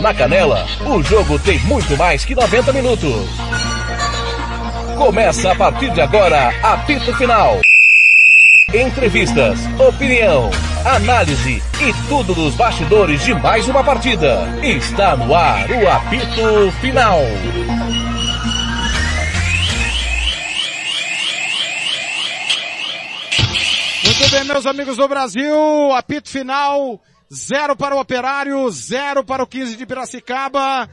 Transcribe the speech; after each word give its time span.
Na 0.00 0.14
Canela, 0.14 0.66
o 0.86 1.02
jogo 1.02 1.38
tem 1.38 1.58
muito 1.60 1.94
mais 1.98 2.24
que 2.24 2.34
90 2.34 2.72
minutos. 2.72 3.28
Começa 4.96 5.52
a 5.52 5.54
partir 5.54 5.90
de 5.90 6.00
agora, 6.00 6.48
apito 6.62 7.14
final. 7.16 7.60
Entrevistas, 8.72 9.60
opinião, 9.78 10.50
análise 10.86 11.62
e 11.82 12.08
tudo 12.08 12.34
dos 12.34 12.54
bastidores 12.54 13.22
de 13.24 13.34
mais 13.34 13.68
uma 13.68 13.84
partida. 13.84 14.48
Está 14.62 15.14
no 15.18 15.34
ar 15.34 15.70
o 15.70 15.88
apito 15.90 16.72
final. 16.80 17.20
Muito 24.02 24.30
bem, 24.30 24.44
meus 24.44 24.64
amigos 24.64 24.96
do 24.96 25.06
Brasil, 25.06 25.92
apito 25.92 26.30
final, 26.30 26.98
zero 27.34 27.74
para 27.76 27.96
o 27.96 28.00
Operário, 28.00 28.70
zero 28.70 29.24
para 29.24 29.42
o 29.42 29.46
15 29.46 29.76
de 29.76 29.84
Piracicaba. 29.84 30.88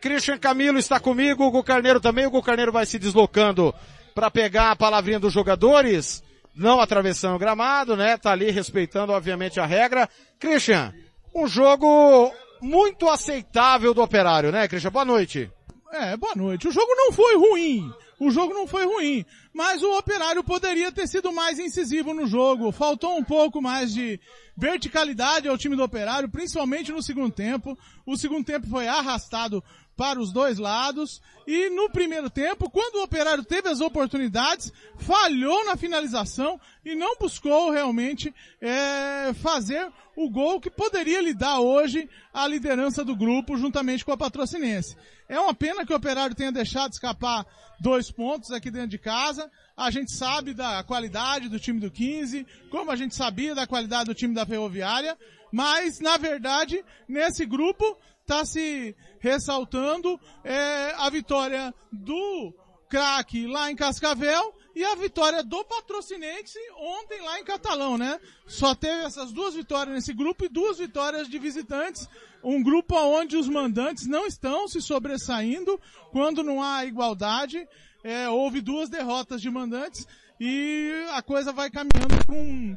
Christian 0.00 0.36
Camilo 0.36 0.78
está 0.78 1.00
comigo, 1.00 1.46
Hugo 1.46 1.62
Carneiro 1.62 2.00
também, 2.00 2.26
o 2.26 2.28
Hugo 2.28 2.42
Carneiro 2.42 2.72
vai 2.72 2.84
se 2.84 2.98
deslocando 2.98 3.72
para 4.14 4.30
pegar 4.30 4.70
a 4.70 4.76
palavrinha 4.76 5.18
dos 5.18 5.32
jogadores, 5.32 6.22
não 6.54 6.80
atravessando 6.80 7.36
o 7.36 7.38
gramado, 7.38 7.96
né? 7.96 8.16
Tá 8.16 8.32
ali 8.32 8.50
respeitando, 8.50 9.12
obviamente, 9.12 9.58
a 9.58 9.66
regra. 9.66 10.08
Christian, 10.38 10.92
um 11.34 11.46
jogo 11.46 12.32
muito 12.60 13.08
aceitável 13.08 13.94
do 13.94 14.02
Operário, 14.02 14.52
né, 14.52 14.68
Christian? 14.68 14.90
Boa 14.90 15.04
noite. 15.04 15.50
É, 15.92 16.16
boa 16.16 16.34
noite. 16.34 16.68
O 16.68 16.72
jogo 16.72 16.92
não 16.96 17.12
foi 17.12 17.36
ruim. 17.36 17.90
O 18.18 18.30
jogo 18.30 18.52
não 18.52 18.66
foi 18.66 18.84
ruim. 18.84 19.24
Mas 19.54 19.84
o 19.84 19.96
Operário 19.96 20.42
poderia 20.42 20.90
ter 20.90 21.06
sido 21.06 21.32
mais 21.32 21.60
incisivo 21.60 22.12
no 22.12 22.26
jogo. 22.26 22.72
Faltou 22.72 23.16
um 23.16 23.22
pouco 23.22 23.62
mais 23.62 23.94
de 23.94 24.18
verticalidade 24.56 25.46
ao 25.46 25.56
time 25.56 25.76
do 25.76 25.84
Operário, 25.84 26.28
principalmente 26.28 26.90
no 26.90 27.00
segundo 27.00 27.32
tempo. 27.32 27.78
O 28.04 28.16
segundo 28.16 28.44
tempo 28.44 28.66
foi 28.66 28.88
arrastado 28.88 29.62
para 29.96 30.20
os 30.20 30.32
dois 30.32 30.58
lados. 30.58 31.20
E 31.46 31.68
no 31.70 31.90
primeiro 31.90 32.30
tempo, 32.30 32.70
quando 32.70 32.96
o 32.96 33.02
Operário 33.02 33.44
teve 33.44 33.68
as 33.68 33.80
oportunidades, 33.80 34.72
falhou 34.98 35.64
na 35.64 35.76
finalização 35.76 36.60
e 36.84 36.94
não 36.94 37.16
buscou 37.16 37.70
realmente 37.70 38.34
é, 38.60 39.32
fazer 39.34 39.90
o 40.16 40.30
gol 40.30 40.60
que 40.60 40.70
poderia 40.70 41.20
lhe 41.20 41.34
dar 41.34 41.60
hoje 41.60 42.08
a 42.32 42.46
liderança 42.46 43.04
do 43.04 43.16
grupo 43.16 43.56
juntamente 43.56 44.04
com 44.04 44.12
a 44.12 44.16
Patrocinense. 44.16 44.96
É 45.28 45.38
uma 45.38 45.54
pena 45.54 45.84
que 45.84 45.92
o 45.92 45.96
Operário 45.96 46.36
tenha 46.36 46.52
deixado 46.52 46.92
escapar 46.92 47.46
dois 47.80 48.10
pontos 48.10 48.50
aqui 48.50 48.70
dentro 48.70 48.88
de 48.88 48.98
casa. 48.98 49.50
A 49.76 49.90
gente 49.90 50.12
sabe 50.12 50.54
da 50.54 50.82
qualidade 50.84 51.48
do 51.48 51.58
time 51.58 51.80
do 51.80 51.90
15, 51.90 52.46
como 52.70 52.90
a 52.90 52.96
gente 52.96 53.14
sabia 53.14 53.54
da 53.54 53.66
qualidade 53.66 54.06
do 54.06 54.14
time 54.14 54.34
da 54.34 54.46
Ferroviária, 54.46 55.16
mas 55.52 56.00
na 56.00 56.16
verdade, 56.16 56.84
nesse 57.08 57.44
grupo 57.46 57.98
está 58.24 58.44
se 58.44 58.96
ressaltando 59.20 60.18
é, 60.42 60.94
a 60.96 61.10
vitória 61.10 61.72
do 61.92 62.54
craque 62.88 63.46
lá 63.46 63.70
em 63.70 63.76
Cascavel 63.76 64.54
e 64.74 64.82
a 64.82 64.94
vitória 64.94 65.42
do 65.42 65.62
Patrocinense 65.64 66.58
ontem 66.78 67.20
lá 67.20 67.38
em 67.38 67.44
Catalão, 67.44 67.98
né? 67.98 68.18
Só 68.46 68.74
teve 68.74 69.04
essas 69.04 69.30
duas 69.30 69.54
vitórias 69.54 69.94
nesse 69.94 70.12
grupo 70.12 70.44
e 70.44 70.48
duas 70.48 70.78
vitórias 70.78 71.28
de 71.28 71.38
visitantes. 71.38 72.08
Um 72.42 72.62
grupo 72.62 72.94
onde 72.96 73.36
os 73.36 73.48
mandantes 73.48 74.06
não 74.06 74.26
estão 74.26 74.66
se 74.68 74.80
sobressaindo 74.80 75.78
quando 76.10 76.42
não 76.42 76.62
há 76.62 76.84
igualdade. 76.84 77.66
É, 78.02 78.28
houve 78.28 78.60
duas 78.60 78.88
derrotas 78.88 79.40
de 79.40 79.50
mandantes 79.50 80.06
e 80.40 80.92
a 81.12 81.22
coisa 81.22 81.52
vai 81.52 81.70
caminhando 81.70 82.26
com 82.26 82.76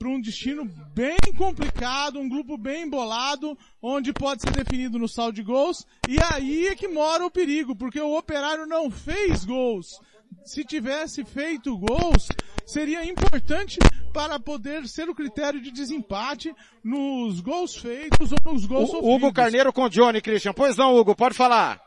para 0.00 0.08
um 0.08 0.18
destino 0.18 0.64
bem 0.94 1.18
complicado, 1.36 2.18
um 2.18 2.26
grupo 2.26 2.56
bem 2.56 2.84
embolado, 2.84 3.56
onde 3.82 4.14
pode 4.14 4.40
ser 4.40 4.50
definido 4.50 4.98
no 4.98 5.06
saldo 5.06 5.34
de 5.34 5.42
gols. 5.42 5.86
E 6.08 6.16
aí 6.32 6.68
é 6.68 6.74
que 6.74 6.88
mora 6.88 7.26
o 7.26 7.30
perigo, 7.30 7.76
porque 7.76 8.00
o 8.00 8.16
Operário 8.16 8.64
não 8.66 8.90
fez 8.90 9.44
gols. 9.44 10.00
Se 10.42 10.64
tivesse 10.64 11.22
feito 11.22 11.76
gols, 11.76 12.28
seria 12.64 13.04
importante 13.04 13.78
para 14.10 14.40
poder 14.40 14.88
ser 14.88 15.10
o 15.10 15.14
critério 15.14 15.60
de 15.60 15.70
desempate 15.70 16.54
nos 16.82 17.40
gols 17.40 17.76
feitos 17.76 18.32
ou 18.32 18.52
nos 18.54 18.64
gols 18.64 18.88
o, 18.88 18.92
sofridos. 18.92 19.16
Hugo 19.16 19.34
Carneiro 19.34 19.70
com 19.70 19.86
Johnny 19.90 20.22
Christian. 20.22 20.54
Pois 20.54 20.78
não, 20.78 20.96
Hugo, 20.96 21.14
pode 21.14 21.34
falar. 21.34 21.78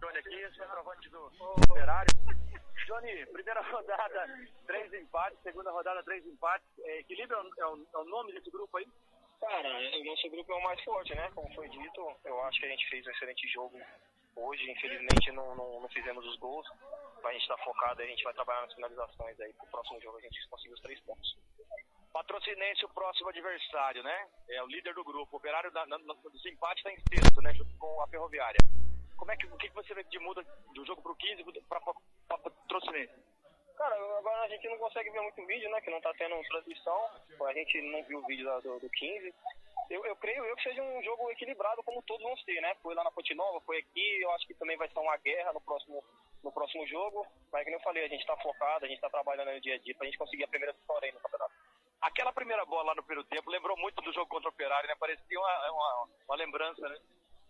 Johnny 0.00 0.18
aqui, 0.18 0.56
centroavante 0.56 1.10
do 1.10 1.18
Operário. 1.68 2.45
Johnny, 2.86 3.26
primeira 3.26 3.60
rodada, 3.68 4.48
três 4.66 4.92
empates, 4.94 5.38
segunda 5.42 5.70
rodada, 5.72 6.02
três 6.04 6.24
empates. 6.24 6.66
É, 6.84 7.00
equilíbrio 7.00 7.36
é 7.58 7.66
o, 7.66 7.86
é 7.92 7.98
o 7.98 8.04
nome 8.04 8.32
desse 8.32 8.50
grupo 8.50 8.76
aí? 8.76 8.86
Cara, 9.40 9.68
o 9.68 10.04
nosso 10.04 10.30
grupo 10.30 10.52
é 10.52 10.56
o 10.56 10.62
mais 10.62 10.82
forte, 10.82 11.14
né? 11.14 11.30
Como 11.34 11.52
foi 11.54 11.68
dito, 11.68 12.16
eu 12.24 12.40
acho 12.44 12.60
que 12.60 12.66
a 12.66 12.68
gente 12.70 12.88
fez 12.88 13.06
um 13.06 13.10
excelente 13.10 13.46
jogo 13.48 13.78
hoje. 14.36 14.70
Infelizmente 14.70 15.32
não, 15.32 15.54
não, 15.56 15.80
não 15.80 15.88
fizemos 15.88 16.24
os 16.24 16.36
gols. 16.38 16.66
A 17.24 17.32
gente 17.32 17.42
está 17.42 17.58
focado, 17.58 18.00
a 18.00 18.06
gente 18.06 18.22
vai 18.22 18.32
trabalhar 18.32 18.62
nas 18.62 18.74
finalizações 18.74 19.40
aí. 19.40 19.52
Pro 19.54 19.66
próximo 19.66 20.00
jogo 20.00 20.18
a 20.18 20.20
gente 20.20 20.48
conseguir 20.48 20.74
os 20.74 20.80
três 20.80 21.00
pontos. 21.00 21.36
Patrocinense, 22.12 22.84
o 22.84 22.88
próximo 22.88 23.28
adversário, 23.28 24.02
né? 24.02 24.28
É 24.48 24.62
o 24.62 24.66
líder 24.68 24.94
do 24.94 25.04
grupo. 25.04 25.34
O 25.34 25.38
operário 25.38 25.72
da, 25.72 25.84
na, 25.86 25.98
dos 25.98 26.46
empates 26.46 26.78
está 26.78 26.92
em 26.92 27.02
sexto, 27.08 27.42
né? 27.42 27.52
Junto 27.52 27.76
com 27.78 28.00
a 28.00 28.06
Ferroviária. 28.06 28.58
Como 29.16 29.30
é 29.32 29.36
que, 29.36 29.46
o 29.46 29.56
que 29.56 29.68
você 29.70 29.94
vê 29.94 30.04
de 30.04 30.18
muda 30.18 30.44
do 30.74 30.84
jogo 30.84 31.02
pro 31.02 31.16
15 31.16 31.44
para 31.68 31.80
Patrocinense? 32.38 33.12
Cara, 33.76 33.94
agora 34.18 34.42
a 34.42 34.48
gente 34.48 34.68
não 34.68 34.78
consegue 34.78 35.10
ver 35.10 35.20
muito 35.20 35.44
vídeo, 35.46 35.70
né? 35.70 35.80
Que 35.80 35.90
não 35.90 36.00
tá 36.00 36.12
tendo 36.14 36.40
transmissão. 36.48 37.10
A 37.46 37.52
gente 37.52 37.80
não 37.82 38.02
viu 38.04 38.18
o 38.18 38.26
vídeo 38.26 38.60
do, 38.62 38.80
do 38.80 38.88
15. 38.88 39.34
Eu, 39.90 40.04
eu 40.04 40.16
creio 40.16 40.44
eu 40.44 40.56
que 40.56 40.62
seja 40.62 40.82
um 40.82 41.02
jogo 41.02 41.30
equilibrado 41.30 41.82
como 41.82 42.02
todos 42.02 42.22
vão 42.22 42.36
ser, 42.38 42.60
né? 42.60 42.74
Foi 42.82 42.94
lá 42.94 43.04
na 43.04 43.10
Ponte 43.10 43.34
Nova, 43.34 43.60
foi 43.60 43.78
aqui. 43.78 44.20
Eu 44.20 44.30
acho 44.32 44.46
que 44.46 44.54
também 44.54 44.76
vai 44.76 44.88
ser 44.88 44.98
uma 44.98 45.16
guerra 45.18 45.52
no 45.52 45.60
próximo, 45.60 46.02
no 46.42 46.50
próximo 46.50 46.86
jogo. 46.86 47.26
Mas 47.52 47.64
como 47.64 47.76
eu 47.76 47.80
falei, 47.80 48.04
a 48.04 48.08
gente 48.08 48.26
tá 48.26 48.36
focado, 48.38 48.84
a 48.84 48.88
gente 48.88 49.00
tá 49.00 49.10
trabalhando 49.10 49.52
no 49.52 49.60
dia 49.60 49.74
a 49.74 49.78
dia 49.78 49.94
pra 49.94 50.06
gente 50.06 50.18
conseguir 50.18 50.44
a 50.44 50.48
primeira 50.48 50.72
vitória 50.72 51.06
aí 51.06 51.12
no 51.12 51.20
campeonato. 51.20 51.54
Aquela 52.00 52.32
primeira 52.32 52.64
bola 52.64 52.88
lá 52.88 52.94
no 52.94 53.02
primeiro 53.02 53.28
tempo 53.28 53.50
lembrou 53.50 53.76
muito 53.76 54.00
do 54.02 54.12
jogo 54.12 54.26
contra 54.26 54.48
o 54.48 54.52
Operário, 54.52 54.88
né? 54.88 54.94
Parecia 54.98 55.38
uma, 55.38 55.70
uma, 55.70 56.08
uma 56.28 56.36
lembrança, 56.36 56.88
né? 56.88 56.98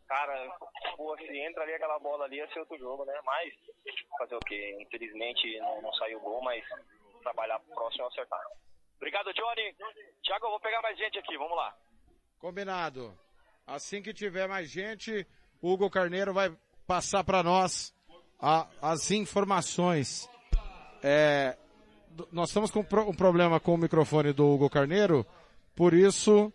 Cara, 0.09 0.57
pô, 0.97 1.17
se 1.17 1.39
entra 1.39 1.63
ali 1.63 1.75
aquela 1.75 1.99
bola 1.99 2.25
ali, 2.25 2.37
ia 2.37 2.49
ser 2.53 2.61
outro 2.61 2.79
jogo, 2.79 3.05
né? 3.05 3.15
Mas 3.25 3.53
fazer 4.19 4.37
o 4.37 4.41
quê? 4.41 4.77
Infelizmente 4.81 5.59
não, 5.59 5.83
não 5.83 5.93
saiu 5.95 6.21
gol, 6.21 6.41
mas 6.43 6.65
trabalhar 7.23 7.59
próximo 7.61 8.05
e 8.05 8.07
acertar. 8.09 8.41
Obrigado, 8.97 9.33
Johnny. 9.33 9.75
Tiago, 10.23 10.47
eu 10.47 10.51
vou 10.51 10.61
pegar 10.61 10.81
mais 10.81 10.97
gente 10.97 11.19
aqui, 11.19 11.37
vamos 11.37 11.57
lá. 11.57 11.77
Combinado. 12.39 13.19
Assim 13.67 14.01
que 14.01 14.15
tiver 14.15 14.47
mais 14.47 14.71
gente, 14.71 15.27
Hugo 15.61 15.91
Carneiro 15.91 16.33
vai 16.33 16.57
passar 16.87 17.25
para 17.25 17.43
nós 17.43 17.93
a, 18.41 18.69
as 18.81 19.11
informações. 19.11 20.31
É, 21.03 21.57
nós 22.33 22.49
estamos 22.49 22.71
com 22.71 22.81
um 22.81 23.17
problema 23.17 23.59
com 23.59 23.75
o 23.75 23.79
microfone 23.79 24.33
do 24.33 24.47
Hugo 24.47 24.71
Carneiro, 24.71 25.27
por 25.75 25.93
isso 25.93 26.53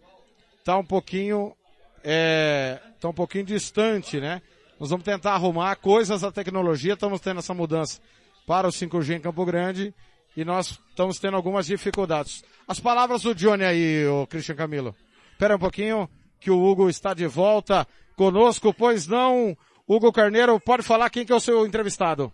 tá 0.63 0.77
um 0.77 0.85
pouquinho 0.85 1.55
é, 2.03 2.79
tá 2.99 3.09
um 3.09 3.13
pouquinho 3.13 3.45
distante, 3.45 4.19
né? 4.19 4.41
Nós 4.79 4.89
vamos 4.89 5.05
tentar 5.05 5.33
arrumar 5.33 5.75
coisas 5.75 6.21
da 6.21 6.31
tecnologia, 6.31 6.93
estamos 6.93 7.21
tendo 7.21 7.39
essa 7.39 7.53
mudança 7.53 8.01
para 8.47 8.67
o 8.67 8.71
5G 8.71 9.17
em 9.17 9.21
Campo 9.21 9.45
Grande 9.45 9.93
e 10.35 10.43
nós 10.43 10.79
estamos 10.89 11.19
tendo 11.19 11.37
algumas 11.37 11.67
dificuldades. 11.67 12.43
As 12.67 12.79
palavras 12.79 13.21
do 13.21 13.35
Johnny 13.35 13.63
aí, 13.63 14.07
o 14.07 14.25
Christian 14.27 14.55
Camilo. 14.55 14.95
Espera 15.33 15.55
um 15.55 15.59
pouquinho, 15.59 16.09
que 16.39 16.49
o 16.49 16.59
Hugo 16.59 16.89
está 16.89 17.13
de 17.13 17.27
volta 17.27 17.87
conosco, 18.15 18.73
pois 18.73 19.07
não, 19.07 19.55
Hugo 19.87 20.11
Carneiro, 20.11 20.59
pode 20.59 20.83
falar 20.83 21.09
quem 21.09 21.25
que 21.25 21.31
é 21.31 21.35
o 21.35 21.39
seu 21.39 21.65
entrevistado. 21.65 22.31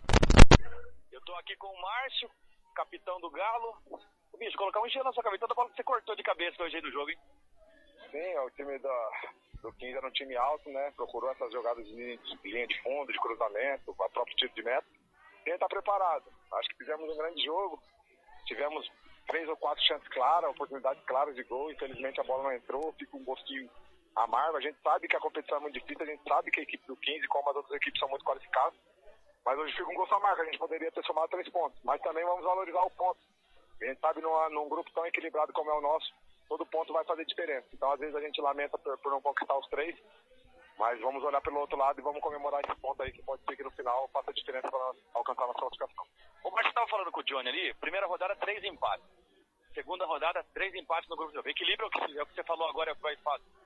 Eu 1.12 1.18
estou 1.18 1.36
aqui 1.36 1.56
com 1.56 1.66
o 1.66 1.82
Márcio, 1.82 2.30
capitão 2.74 3.20
do 3.20 3.30
Galo. 3.30 3.76
Bicho, 4.38 4.56
colocar 4.56 4.80
um 4.80 4.88
gelo 4.88 5.04
na 5.04 5.12
sua 5.12 5.22
cabeça, 5.22 5.40
toda 5.40 5.54
bola 5.54 5.68
que 5.68 5.76
você 5.76 5.82
cortou 5.82 6.14
de 6.14 6.22
cabeça 6.22 6.62
hoje 6.62 6.76
aí 6.76 6.82
no 6.82 6.92
jogo, 6.92 7.10
hein? 7.10 7.18
Sim, 8.10 8.18
é 8.18 8.40
o 8.40 8.50
time 8.50 8.78
da, 8.78 9.10
do 9.62 9.72
15 9.72 9.96
era 9.96 10.06
um 10.06 10.12
time 10.12 10.36
alto, 10.36 10.68
né? 10.70 10.92
Procurou 10.96 11.30
essas 11.30 11.52
jogadas 11.52 11.84
de 11.86 11.94
linha 11.94 12.66
de 12.66 12.82
fundo, 12.82 13.12
de 13.12 13.18
cruzamento, 13.18 13.90
a 13.90 14.08
próprio 14.08 14.36
tiro 14.36 14.52
de 14.54 14.62
meta. 14.62 14.86
E 15.44 15.50
a 15.50 15.52
gente 15.52 15.60
tá 15.60 15.68
preparado. 15.68 16.30
Acho 16.52 16.68
que 16.70 16.78
fizemos 16.78 17.10
um 17.10 17.16
grande 17.16 17.44
jogo. 17.44 17.82
Tivemos 18.46 18.90
três 19.26 19.48
ou 19.48 19.56
quatro 19.56 19.82
chances 19.84 20.08
claras, 20.08 20.50
oportunidades 20.50 21.02
claras 21.04 21.34
de 21.34 21.42
gol. 21.44 21.70
Infelizmente 21.70 22.20
a 22.20 22.24
bola 22.24 22.44
não 22.44 22.52
entrou, 22.52 22.92
fica 22.94 23.16
um 23.16 23.24
gostinho 23.24 23.70
amargo. 24.16 24.56
A 24.56 24.60
gente 24.60 24.78
sabe 24.82 25.08
que 25.08 25.16
a 25.16 25.20
competição 25.20 25.58
é 25.58 25.60
muito 25.60 25.74
difícil, 25.74 26.02
a 26.02 26.06
gente 26.06 26.22
sabe 26.26 26.50
que 26.50 26.60
a 26.60 26.62
equipe 26.62 26.86
do 26.86 26.96
15, 26.96 27.26
como 27.28 27.50
as 27.50 27.56
outras 27.56 27.76
equipes, 27.76 27.98
são 27.98 28.08
muito 28.08 28.24
qualificadas. 28.24 28.78
Mas 29.44 29.58
hoje 29.58 29.74
fica 29.74 29.90
um 29.90 29.94
gosto 29.94 30.14
amargo, 30.14 30.42
a 30.42 30.44
gente 30.44 30.58
poderia 30.58 30.90
ter 30.92 31.04
somado 31.04 31.28
três 31.28 31.48
pontos. 31.48 31.80
Mas 31.82 32.00
também 32.02 32.24
vamos 32.24 32.44
valorizar 32.44 32.82
o 32.82 32.90
ponto. 32.90 33.20
A 33.80 33.84
gente 33.84 34.00
sabe 34.00 34.20
numa, 34.20 34.48
num 34.50 34.68
grupo 34.68 34.90
tão 34.92 35.06
equilibrado 35.06 35.52
como 35.52 35.70
é 35.70 35.74
o 35.74 35.80
nosso, 35.80 36.12
todo 36.48 36.66
ponto 36.66 36.92
vai 36.92 37.04
fazer 37.04 37.24
diferença. 37.24 37.68
Então, 37.72 37.92
às 37.92 38.00
vezes, 38.00 38.14
a 38.14 38.20
gente 38.20 38.40
lamenta 38.40 38.78
por, 38.78 38.96
por, 38.98 39.12
não 39.12 39.20
conquistar 39.20 39.56
os 39.56 39.68
três, 39.68 39.96
mas 40.78 40.98
vamos 41.00 41.22
olhar 41.22 41.40
pelo 41.40 41.60
outro 41.60 41.76
lado 41.76 42.00
e 42.00 42.02
vamos 42.02 42.22
comemorar 42.22 42.62
esse 42.64 42.80
ponto 42.80 43.02
aí 43.02 43.12
que 43.12 43.22
pode 43.22 43.42
ser 43.44 43.56
que 43.56 43.62
no 43.62 43.70
final 43.70 44.08
faça 44.08 44.32
diferença 44.32 44.70
para 44.70 44.92
alcançar 45.14 45.44
a 45.44 45.46
nossa 45.48 45.58
classificação. 45.58 46.04
O 46.44 46.50
Márcio 46.50 46.68
estava 46.70 46.88
falando 46.88 47.12
com 47.12 47.20
o 47.20 47.24
Johnny 47.24 47.48
ali, 47.48 47.74
primeira 47.74 48.06
rodada, 48.06 48.34
três 48.36 48.62
empates. 48.64 49.06
segunda 49.74 50.06
rodada, 50.06 50.44
três 50.54 50.74
empates 50.74 51.08
no 51.08 51.16
grupo 51.16 51.32
de 51.32 51.36
novo. 51.36 51.48
Equilíbrio 51.48 51.84
é 51.84 51.88
o 51.88 51.90
que, 51.90 52.18
é 52.18 52.22
o 52.22 52.26
que 52.26 52.34
você 52.34 52.44
falou 52.44 52.68
agora, 52.68 52.94
vai 52.94 53.16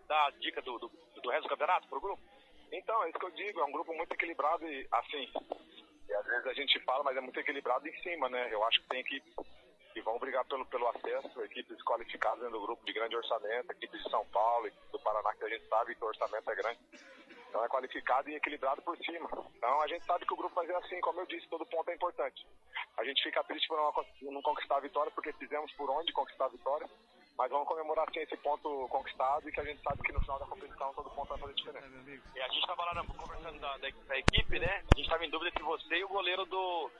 dar 0.08 0.26
a 0.26 0.30
dica 0.30 0.60
do, 0.62 0.78
do, 0.78 0.88
do 0.88 1.30
resto 1.30 1.44
do 1.44 1.48
campeonato 1.50 1.88
pro 1.88 2.00
grupo? 2.00 2.22
Então, 2.72 3.04
é 3.04 3.10
isso 3.10 3.18
que 3.18 3.26
eu 3.26 3.30
digo, 3.30 3.60
é 3.60 3.64
um 3.64 3.72
grupo 3.72 3.92
muito 3.94 4.12
equilibrado 4.12 4.66
e, 4.66 4.88
assim, 4.90 5.30
e 6.08 6.14
às 6.14 6.26
vezes 6.26 6.46
a 6.46 6.54
gente 6.54 6.80
fala, 6.80 7.04
mas 7.04 7.16
é 7.16 7.20
muito 7.20 7.38
equilibrado 7.38 7.86
em 7.86 8.02
cima, 8.02 8.28
né? 8.30 8.48
Eu 8.50 8.64
acho 8.64 8.80
que 8.80 8.88
tem 8.88 9.00
equipes 9.00 9.34
que 9.92 10.00
vão 10.00 10.18
brigar 10.18 10.44
pelo, 10.46 10.64
pelo 10.66 10.88
acesso, 10.88 11.42
equipes 11.42 11.82
qualificadas 11.82 12.40
dentro 12.40 12.58
do 12.58 12.66
grupo 12.66 12.84
de 12.84 12.92
grande 12.92 13.16
orçamento, 13.16 13.70
equipes 13.72 14.02
de 14.02 14.10
São 14.10 14.24
Paulo, 14.26 14.66
equipes 14.66 14.90
do 14.90 15.00
Paraná, 15.00 15.34
que 15.34 15.44
a 15.44 15.48
gente 15.48 15.68
sabe 15.68 15.94
que 15.94 16.04
o 16.04 16.08
orçamento 16.08 16.50
é 16.50 16.54
grande. 16.54 16.78
Então 17.48 17.62
é 17.62 17.68
qualificado 17.68 18.30
e 18.30 18.34
equilibrado 18.34 18.80
por 18.80 18.96
cima. 18.96 19.28
Então 19.56 19.82
a 19.82 19.86
gente 19.86 20.04
sabe 20.06 20.24
que 20.24 20.32
o 20.32 20.36
grupo 20.36 20.54
vai 20.54 20.66
ser 20.66 20.74
assim, 20.76 21.00
como 21.00 21.20
eu 21.20 21.26
disse, 21.26 21.46
todo 21.48 21.66
ponto 21.66 21.90
é 21.90 21.94
importante. 21.94 22.46
A 22.96 23.04
gente 23.04 23.22
fica 23.22 23.44
triste 23.44 23.68
por 23.68 23.76
não, 23.76 24.32
não 24.32 24.42
conquistar 24.42 24.76
a 24.76 24.80
vitória, 24.80 25.12
porque 25.12 25.32
fizemos 25.34 25.70
por 25.72 25.90
onde 25.90 26.12
conquistar 26.12 26.46
a 26.46 26.48
vitória. 26.48 26.88
Mas 27.36 27.50
vamos 27.50 27.66
comemorar 27.66 28.06
sim 28.12 28.20
esse 28.20 28.36
ponto 28.38 28.86
conquistado 28.88 29.48
e 29.48 29.52
que 29.52 29.60
a 29.60 29.64
gente 29.64 29.82
sabe 29.82 30.02
que 30.02 30.12
no 30.12 30.20
final 30.20 30.38
da 30.38 30.46
competição 30.46 30.92
todo 30.94 31.10
ponto 31.10 31.28
vai 31.28 31.38
fazer 31.38 31.54
diferença. 31.54 31.86
E 32.34 32.40
a 32.40 32.48
gente 32.48 32.60
estava 32.60 32.84
lá 32.84 33.04
conversando 33.04 33.58
da, 33.58 33.76
da, 33.78 33.88
da, 33.90 34.18
equipe, 34.18 34.58
né? 34.58 34.82
A 34.92 34.96
gente 34.96 35.06
estava 35.06 35.24
em 35.24 35.30
dúvida 35.30 35.48
entre 35.48 35.62
você 35.62 35.96
e 35.96 36.04
o 36.04 36.08
goleiro 36.08 36.44
do, 36.44 36.90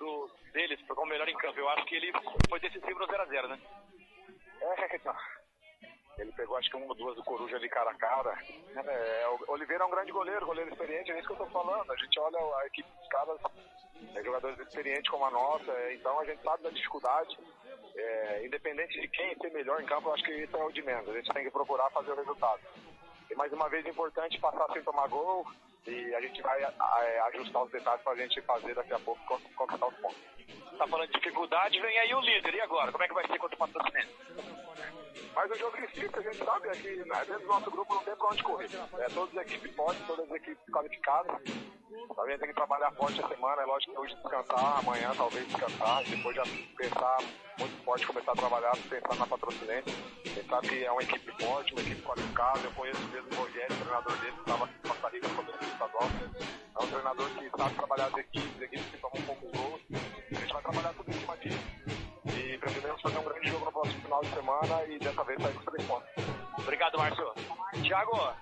do 0.00 0.30
deles, 0.52 0.80
para 0.82 1.00
o 1.00 1.06
melhor 1.06 1.28
em 1.28 1.36
campo. 1.36 1.60
Eu 1.60 1.68
acho 1.68 1.84
que 1.84 1.94
ele 1.94 2.12
foi 2.48 2.58
decisivo 2.58 2.98
no 2.98 3.06
0x0, 3.06 3.48
né? 3.48 3.60
É, 4.62 4.96
então. 4.96 5.14
Ele 6.18 6.32
pegou 6.32 6.56
acho 6.56 6.68
que 6.68 6.76
uma 6.76 6.86
ou 6.86 6.94
duas 6.94 7.16
do 7.16 7.24
Coruja 7.24 7.56
ali 7.56 7.68
cara 7.68 7.90
a 7.90 7.94
cara. 7.94 8.38
É, 8.76 9.26
Oliveira 9.48 9.84
é 9.84 9.86
um 9.86 9.90
grande 9.90 10.10
goleiro, 10.10 10.44
goleiro 10.44 10.70
experiente, 10.70 11.12
é 11.12 11.18
isso 11.18 11.28
que 11.28 11.34
eu 11.34 11.46
tô 11.46 11.46
falando. 11.46 11.90
A 11.90 11.96
gente 11.96 12.18
olha 12.18 12.38
a 12.58 12.66
equipe 12.66 12.88
dos 12.98 13.08
caras, 13.08 13.38
é, 14.14 14.22
jogadores 14.22 14.58
experientes 14.58 15.10
como 15.10 15.24
a 15.24 15.30
nossa, 15.30 15.70
é, 15.72 15.94
então 15.94 16.18
a 16.18 16.24
gente 16.24 16.42
sabe 16.42 16.62
da 16.62 16.70
dificuldade. 16.70 17.38
É, 17.94 18.46
independente 18.46 19.00
de 19.00 19.08
quem 19.08 19.34
ser 19.36 19.50
melhor 19.52 19.80
em 19.80 19.86
campo, 19.86 20.08
eu 20.08 20.14
acho 20.14 20.24
que 20.24 20.32
isso 20.32 20.56
é 20.56 20.64
o 20.64 20.72
de 20.72 20.82
menos. 20.82 21.08
A 21.08 21.12
gente 21.12 21.32
tem 21.32 21.44
que 21.44 21.50
procurar 21.50 21.90
fazer 21.90 22.12
o 22.12 22.16
resultado. 22.16 22.60
E 23.30 23.34
mais 23.34 23.52
uma 23.52 23.68
vez 23.68 23.86
importante 23.86 24.40
passar 24.40 24.66
sem 24.72 24.82
tomar 24.82 25.08
gol 25.08 25.46
e 25.86 26.14
a 26.14 26.20
gente 26.20 26.42
vai 26.42 26.62
é, 26.62 27.20
ajustar 27.28 27.62
os 27.62 27.70
detalhes 27.70 28.02
para 28.02 28.12
a 28.12 28.16
gente 28.16 28.40
fazer 28.42 28.74
daqui 28.74 28.92
a 28.92 28.98
pouco 28.98 29.20
conquistar 29.54 29.86
os 29.86 29.96
pontos. 29.96 30.18
Tá 30.78 30.86
falando 30.86 31.08
de 31.08 31.18
dificuldade, 31.18 31.80
vem 31.80 31.98
aí 31.98 32.14
o 32.14 32.20
líder. 32.20 32.54
E 32.54 32.60
agora? 32.60 32.90
Como 32.90 33.04
é 33.04 33.08
que 33.08 33.14
vai 33.14 33.26
ser 33.26 33.38
contra 33.38 33.54
o 33.54 33.58
Patrocinense? 33.58 34.14
Mas 35.34 35.50
o 35.50 35.54
jogo 35.56 35.76
difícil, 35.76 36.10
a 36.14 36.20
gente 36.20 36.44
sabe 36.44 36.68
é 36.68 36.72
que 36.72 36.96
né, 36.96 37.24
dentro 37.24 37.42
do 37.42 37.48
nosso 37.48 37.70
grupo 37.70 37.94
não 37.94 38.02
tem 38.02 38.16
pra 38.16 38.28
onde 38.28 38.42
correr. 38.42 38.68
É, 38.98 39.08
todas 39.08 39.36
as 39.36 39.46
equipes 39.46 39.76
fortes, 39.76 40.06
todas 40.06 40.30
as 40.30 40.36
equipes 40.36 40.64
qualificadas. 40.72 41.42
Gente 42.26 42.38
tem 42.38 42.48
que 42.48 42.54
trabalhar 42.54 42.92
forte 42.92 43.20
a 43.20 43.28
semana, 43.28 43.62
é 43.62 43.64
lógico 43.64 43.92
que 43.92 43.98
hoje 43.98 44.14
descansar, 44.14 44.78
amanhã 44.78 45.10
talvez 45.16 45.46
descansar, 45.46 46.04
depois 46.04 46.36
já 46.36 46.44
pensar 46.76 47.18
muito 47.58 47.84
forte, 47.84 48.06
começar 48.06 48.32
a 48.32 48.36
trabalhar, 48.36 48.76
pensar 48.88 49.16
na 49.16 49.26
patrocinante. 49.26 49.90
Sabe 50.48 50.68
que 50.68 50.84
é 50.84 50.92
uma 50.92 51.02
equipe 51.02 51.44
forte, 51.44 51.72
uma 51.72 51.82
equipe 51.82 52.02
qualificada. 52.02 52.60
Eu 52.64 52.72
conheço 52.72 53.08
mesmo 53.08 53.28
o 53.32 53.42
Rogério, 53.42 53.76
treinador 53.76 54.18
dele, 54.18 54.32
que 54.32 54.40
estava 54.40 54.68
em 54.68 54.88
Costa 54.88 55.08
Rica 55.08 55.28
quando 55.34 55.48
ele 55.50 55.72
estadual. 55.72 56.08
É 56.78 56.82
um 56.82 56.88
treinador 56.88 57.30
que 57.30 57.50
sabe 57.50 57.74
trabalhar 57.74 58.06
as 58.06 58.16
equipes, 58.18 58.62
equipes 58.62 58.86
que 58.86 58.98
tomam 58.98 59.18
um 59.18 59.26
pouco 59.26 59.58
gol. 59.58 59.80
A 59.92 60.40
gente 60.40 60.52
vai 60.52 60.62
trabalhar 60.62 60.94
tudo 60.94 61.10
em 61.10 61.14
cima 61.14 61.36
disso. 61.38 62.09
E 62.36 62.58
pretendemos 62.58 63.00
fazer 63.00 63.18
um 63.18 63.24
grande 63.24 63.48
jogo 63.48 63.64
no 63.64 63.72
próximo 63.72 64.02
final 64.02 64.20
de 64.20 64.28
semana 64.30 64.84
e 64.86 64.98
dessa 64.98 65.24
vez 65.24 65.42
sair 65.42 65.54
com 65.54 65.70
três 65.70 65.88
pontos. 65.88 66.08
Obrigado, 66.58 66.98
Márcio. 66.98 67.34
Thiago, 67.82 68.34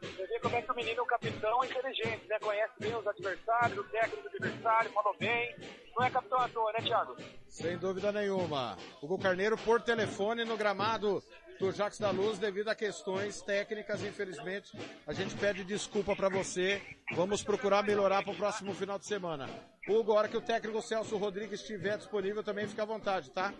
você 0.00 0.26
vê 0.26 0.40
como 0.40 0.56
é 0.56 0.62
que 0.62 0.70
o 0.72 0.74
menino 0.74 1.00
é 1.00 1.02
um 1.02 1.06
capitão 1.06 1.64
inteligente, 1.64 2.26
né? 2.28 2.38
Conhece 2.40 2.72
bem 2.80 2.94
os 2.94 3.06
adversários, 3.06 3.78
o 3.78 3.84
técnico 3.84 4.22
do 4.22 4.28
adversário, 4.28 4.90
falou 4.90 5.16
bem. 5.18 5.54
Não 5.96 6.06
é 6.06 6.10
capitão 6.10 6.38
à 6.38 6.48
toa, 6.48 6.72
né, 6.72 6.80
Thiago? 6.80 7.16
Sem 7.48 7.76
dúvida 7.78 8.12
nenhuma. 8.12 8.76
Hugo 9.02 9.18
Carneiro 9.18 9.56
por 9.58 9.80
telefone 9.82 10.44
no 10.44 10.56
gramado 10.56 11.22
do 11.58 11.70
Jacques 11.70 12.00
da 12.00 12.10
Luz 12.10 12.38
devido 12.38 12.68
a 12.68 12.74
questões 12.74 13.42
técnicas, 13.42 14.02
infelizmente. 14.02 14.72
A 15.06 15.12
gente 15.12 15.34
pede 15.36 15.62
desculpa 15.62 16.16
para 16.16 16.30
você. 16.30 16.80
Vamos 17.12 17.42
procurar 17.42 17.82
melhorar 17.82 18.22
para 18.22 18.32
o 18.32 18.36
próximo 18.36 18.74
final 18.74 18.98
de 18.98 19.06
semana. 19.06 19.46
Hugo, 19.88 20.12
a 20.12 20.16
hora 20.16 20.28
que 20.28 20.36
o 20.36 20.40
técnico 20.40 20.82
Celso 20.82 21.16
Rodrigues 21.16 21.60
estiver 21.60 21.96
disponível, 21.96 22.42
também 22.42 22.66
fica 22.68 22.82
à 22.82 22.86
vontade, 22.86 23.30
tá? 23.30 23.52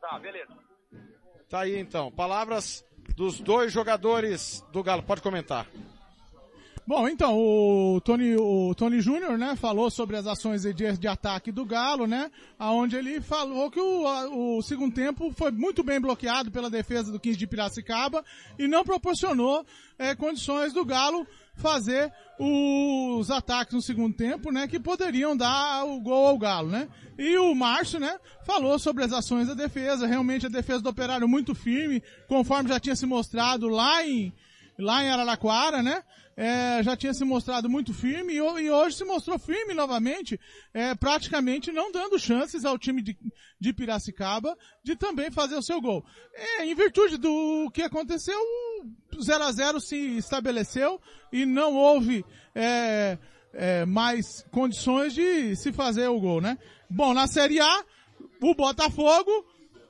Tá, 0.00 0.18
beleza. 0.18 0.52
Tá 1.48 1.60
aí 1.60 1.78
então. 1.78 2.10
Palavras 2.10 2.84
dos 3.16 3.40
dois 3.40 3.72
jogadores 3.72 4.64
do 4.72 4.82
Galo. 4.82 5.02
Pode 5.02 5.22
comentar. 5.22 5.66
Bom, 6.84 7.08
então, 7.08 7.38
o 7.38 8.00
Tony, 8.00 8.34
o 8.34 8.74
Tony 8.74 9.00
Júnior, 9.00 9.38
né, 9.38 9.54
falou 9.54 9.88
sobre 9.88 10.16
as 10.16 10.26
ações 10.26 10.62
de, 10.62 10.72
de 10.98 11.06
ataque 11.06 11.52
do 11.52 11.64
Galo, 11.64 12.08
né, 12.08 12.28
aonde 12.58 12.96
ele 12.96 13.20
falou 13.20 13.70
que 13.70 13.78
o, 13.78 14.56
o 14.58 14.62
segundo 14.62 14.92
tempo 14.92 15.32
foi 15.32 15.52
muito 15.52 15.84
bem 15.84 16.00
bloqueado 16.00 16.50
pela 16.50 16.68
defesa 16.68 17.12
do 17.12 17.20
15 17.20 17.38
de 17.38 17.46
Piracicaba 17.46 18.24
e 18.58 18.66
não 18.66 18.82
proporcionou 18.82 19.64
é, 19.96 20.12
condições 20.16 20.72
do 20.72 20.84
Galo 20.84 21.24
fazer 21.54 22.12
os 22.36 23.30
ataques 23.30 23.74
no 23.74 23.82
segundo 23.82 24.16
tempo, 24.16 24.50
né, 24.50 24.66
que 24.66 24.80
poderiam 24.80 25.36
dar 25.36 25.84
o 25.84 26.00
gol 26.00 26.26
ao 26.26 26.38
Galo, 26.38 26.68
né. 26.68 26.88
E 27.16 27.38
o 27.38 27.54
Márcio, 27.54 28.00
né, 28.00 28.18
falou 28.44 28.76
sobre 28.76 29.04
as 29.04 29.12
ações 29.12 29.46
da 29.46 29.54
defesa, 29.54 30.04
realmente 30.04 30.46
a 30.46 30.48
defesa 30.48 30.82
do 30.82 30.88
Operário 30.88 31.28
muito 31.28 31.54
firme, 31.54 32.02
conforme 32.26 32.70
já 32.70 32.80
tinha 32.80 32.96
se 32.96 33.06
mostrado 33.06 33.68
lá 33.68 34.04
em, 34.04 34.32
lá 34.76 35.04
em 35.04 35.10
Araraquara, 35.10 35.80
né, 35.80 36.02
é, 36.36 36.82
já 36.82 36.96
tinha 36.96 37.12
se 37.12 37.24
mostrado 37.24 37.68
muito 37.68 37.92
firme 37.92 38.32
e, 38.32 38.36
e 38.36 38.70
hoje 38.70 38.96
se 38.96 39.04
mostrou 39.04 39.38
firme 39.38 39.74
novamente, 39.74 40.38
é, 40.72 40.94
praticamente 40.94 41.70
não 41.70 41.92
dando 41.92 42.18
chances 42.18 42.64
ao 42.64 42.78
time 42.78 43.02
de, 43.02 43.16
de 43.60 43.72
Piracicaba 43.72 44.56
de 44.82 44.96
também 44.96 45.30
fazer 45.30 45.56
o 45.56 45.62
seu 45.62 45.80
gol. 45.80 46.04
É, 46.34 46.66
em 46.66 46.74
virtude 46.74 47.16
do 47.16 47.70
que 47.72 47.82
aconteceu, 47.82 48.38
o 49.16 49.22
0 49.22 49.44
a 49.44 49.52
0 49.52 49.80
se 49.80 49.96
estabeleceu 50.16 51.00
e 51.32 51.44
não 51.44 51.74
houve 51.74 52.24
é, 52.54 53.18
é, 53.52 53.84
mais 53.84 54.44
condições 54.50 55.12
de 55.12 55.54
se 55.56 55.72
fazer 55.72 56.08
o 56.08 56.20
gol, 56.20 56.40
né? 56.40 56.58
Bom, 56.88 57.12
na 57.12 57.26
Série 57.26 57.60
A, 57.60 57.84
o 58.40 58.54
Botafogo 58.54 59.30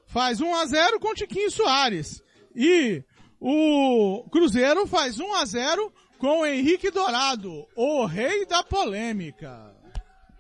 faz 0.07 0.41
1 0.41 0.55
a 0.55 0.67
0 0.67 1.01
com 1.01 1.15
Tiquinho 1.15 1.51
Soares. 1.51 2.23
E 2.55 3.03
o 3.41 4.25
Cruzeiro 4.31 4.87
faz 4.87 5.19
1 5.19 5.35
a 5.35 5.45
0 5.45 5.93
com 6.23 6.47
Henrique 6.47 6.89
Dourado, 6.89 7.67
o 7.75 8.07
rei 8.07 8.47
da 8.47 8.63
polêmica. 8.63 9.75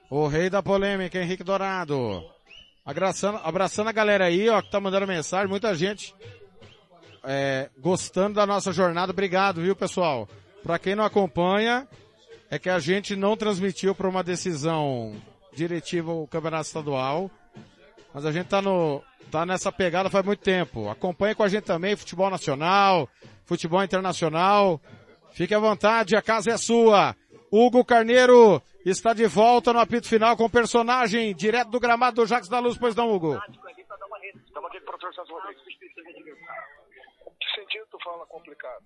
O 0.08 0.28
rei 0.28 0.48
da 0.48 0.62
polêmica, 0.62 1.20
Henrique 1.20 1.42
Dourado. 1.42 2.24
Abraçando, 2.86 3.40
abraçando 3.42 3.88
a 3.88 3.92
galera 3.92 4.26
aí, 4.26 4.48
ó, 4.48 4.62
que 4.62 4.70
tá 4.70 4.78
mandando 4.78 5.08
mensagem, 5.08 5.48
muita 5.48 5.74
gente 5.74 6.14
é, 7.24 7.68
gostando 7.80 8.36
da 8.36 8.46
nossa 8.46 8.70
jornada. 8.70 9.10
Obrigado, 9.10 9.60
viu, 9.60 9.74
pessoal? 9.74 10.28
Para 10.62 10.78
quem 10.78 10.94
não 10.94 11.02
acompanha, 11.02 11.88
é 12.48 12.60
que 12.60 12.70
a 12.70 12.78
gente 12.78 13.16
não 13.16 13.36
transmitiu 13.36 13.92
por 13.92 14.06
uma 14.06 14.22
decisão 14.22 15.20
diretiva 15.52 16.12
o 16.12 16.28
Campeonato 16.28 16.68
Estadual, 16.68 17.28
mas 18.14 18.24
a 18.24 18.30
gente 18.30 18.46
tá 18.46 18.62
no, 18.62 19.02
tá 19.32 19.44
nessa 19.44 19.72
pegada 19.72 20.08
faz 20.08 20.24
muito 20.24 20.44
tempo. 20.44 20.88
Acompanhe 20.88 21.34
com 21.34 21.42
a 21.42 21.48
gente 21.48 21.64
também 21.64 21.96
futebol 21.96 22.30
nacional, 22.30 23.08
futebol 23.44 23.82
internacional. 23.82 24.80
Fique 25.32 25.54
à 25.54 25.58
vontade, 25.58 26.14
a 26.14 26.22
casa 26.22 26.52
é 26.52 26.58
sua. 26.58 27.16
Hugo 27.50 27.84
Carneiro 27.84 28.62
está 28.84 29.14
de 29.14 29.26
volta 29.26 29.72
no 29.72 29.78
apito 29.78 30.08
final 30.08 30.36
com 30.36 30.44
o 30.44 30.50
personagem 30.50 31.34
direto 31.34 31.70
do 31.70 31.80
gramado 31.80 32.16
do 32.16 32.26
Jacques 32.26 32.48
da 32.48 32.58
Luz, 32.58 32.76
pois 32.78 32.94
não, 32.94 33.10
Hugo? 33.10 33.34
Estamos 33.34 34.70
aqui 34.70 34.80
com 34.80 34.82
o 34.82 34.98
professor 34.98 35.14
Santos 35.14 35.30
Rodrigues. 35.30 35.62
Que 37.40 37.60
sentido 37.60 37.86
tu 37.90 37.98
fala 38.04 38.26
complicado? 38.26 38.84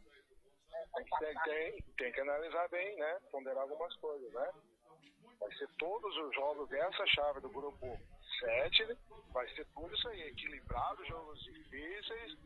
Tem, 1.18 1.34
tem, 1.44 1.84
tem 1.98 2.12
que 2.12 2.20
analisar 2.20 2.68
bem, 2.68 2.96
né? 2.96 3.18
Ponderar 3.30 3.62
algumas 3.62 3.94
coisas, 3.96 4.32
né? 4.32 4.48
Vai 5.40 5.52
ser 5.52 5.68
todos 5.78 6.16
os 6.16 6.34
jogos 6.34 6.68
dessa 6.68 7.06
chave 7.08 7.40
do 7.40 7.50
grupo 7.50 7.98
7, 8.40 8.96
vai 9.32 9.48
ser 9.54 9.66
tudo 9.74 9.94
isso 9.94 10.08
aí, 10.08 10.22
equilibrado, 10.22 11.04
jogos 11.06 11.38
difíceis, 11.42 12.36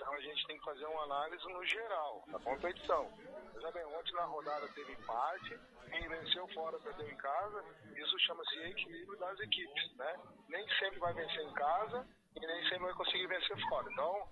então 0.00 0.14
a 0.14 0.20
gente 0.20 0.46
tem 0.46 0.56
que 0.56 0.64
fazer 0.64 0.86
uma 0.86 1.02
análise 1.02 1.46
no 1.52 1.62
geral, 1.66 2.24
da 2.28 2.38
competição. 2.38 3.06
Veja 3.54 3.70
bem, 3.70 3.84
ontem 3.84 4.14
na 4.14 4.24
rodada 4.24 4.66
teve 4.74 4.92
empate, 4.92 5.60
quem 5.90 6.08
venceu 6.08 6.48
fora 6.54 6.78
perdeu 6.78 7.06
em 7.06 7.16
casa, 7.16 7.62
isso 7.94 8.18
chama-se 8.20 8.56
equilíbrio 8.62 9.18
das 9.18 9.38
equipes, 9.40 9.96
né? 9.98 10.16
Nem 10.48 10.66
sempre 10.78 10.98
vai 11.00 11.12
vencer 11.12 11.42
em 11.42 11.52
casa 11.52 12.06
e 12.34 12.46
nem 12.46 12.62
sempre 12.62 12.84
vai 12.84 12.94
conseguir 12.94 13.26
vencer 13.26 13.68
fora. 13.68 13.92
Então, 13.92 14.28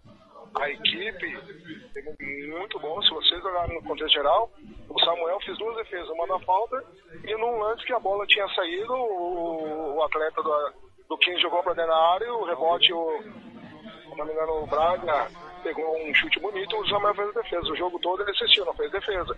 a 0.58 0.70
equipe 0.70 1.92
teve 1.92 2.46
muito 2.46 2.80
bom, 2.80 3.02
se 3.02 3.10
vocês 3.10 3.44
olharem 3.44 3.76
no 3.76 3.86
contexto 3.86 4.14
geral, 4.14 4.50
o 4.88 5.04
Samuel 5.04 5.38
fez 5.40 5.58
duas 5.58 5.76
defesas, 5.76 6.08
uma 6.08 6.26
na 6.28 6.40
falta 6.46 6.82
e 7.24 7.36
num 7.36 7.58
lance 7.58 7.84
que 7.84 7.92
a 7.92 8.00
bola 8.00 8.26
tinha 8.26 8.48
saído, 8.54 8.94
o, 8.94 9.96
o 9.96 10.02
atleta 10.02 10.42
do, 10.42 10.72
do 11.10 11.18
15 11.18 11.42
jogou 11.42 11.62
para 11.62 11.74
dentro 11.74 11.90
da 11.90 12.12
área, 12.14 12.32
o 12.32 12.44
rebote, 12.46 12.90
o, 12.90 13.22
se 13.22 14.16
não 14.16 14.62
o 14.62 14.66
Braga 14.66 15.47
pegou 15.58 15.84
um 16.06 16.14
chute 16.14 16.38
bonito 16.40 16.76
o 16.76 16.88
Samuel 16.88 17.14
fez 17.14 17.28
a 17.28 17.40
defesa. 17.40 17.72
O 17.72 17.76
jogo 17.76 17.98
todo 18.00 18.22
ele 18.22 18.30
assistiu, 18.30 18.64
não 18.64 18.74
fez 18.74 18.90
defesa. 18.90 19.36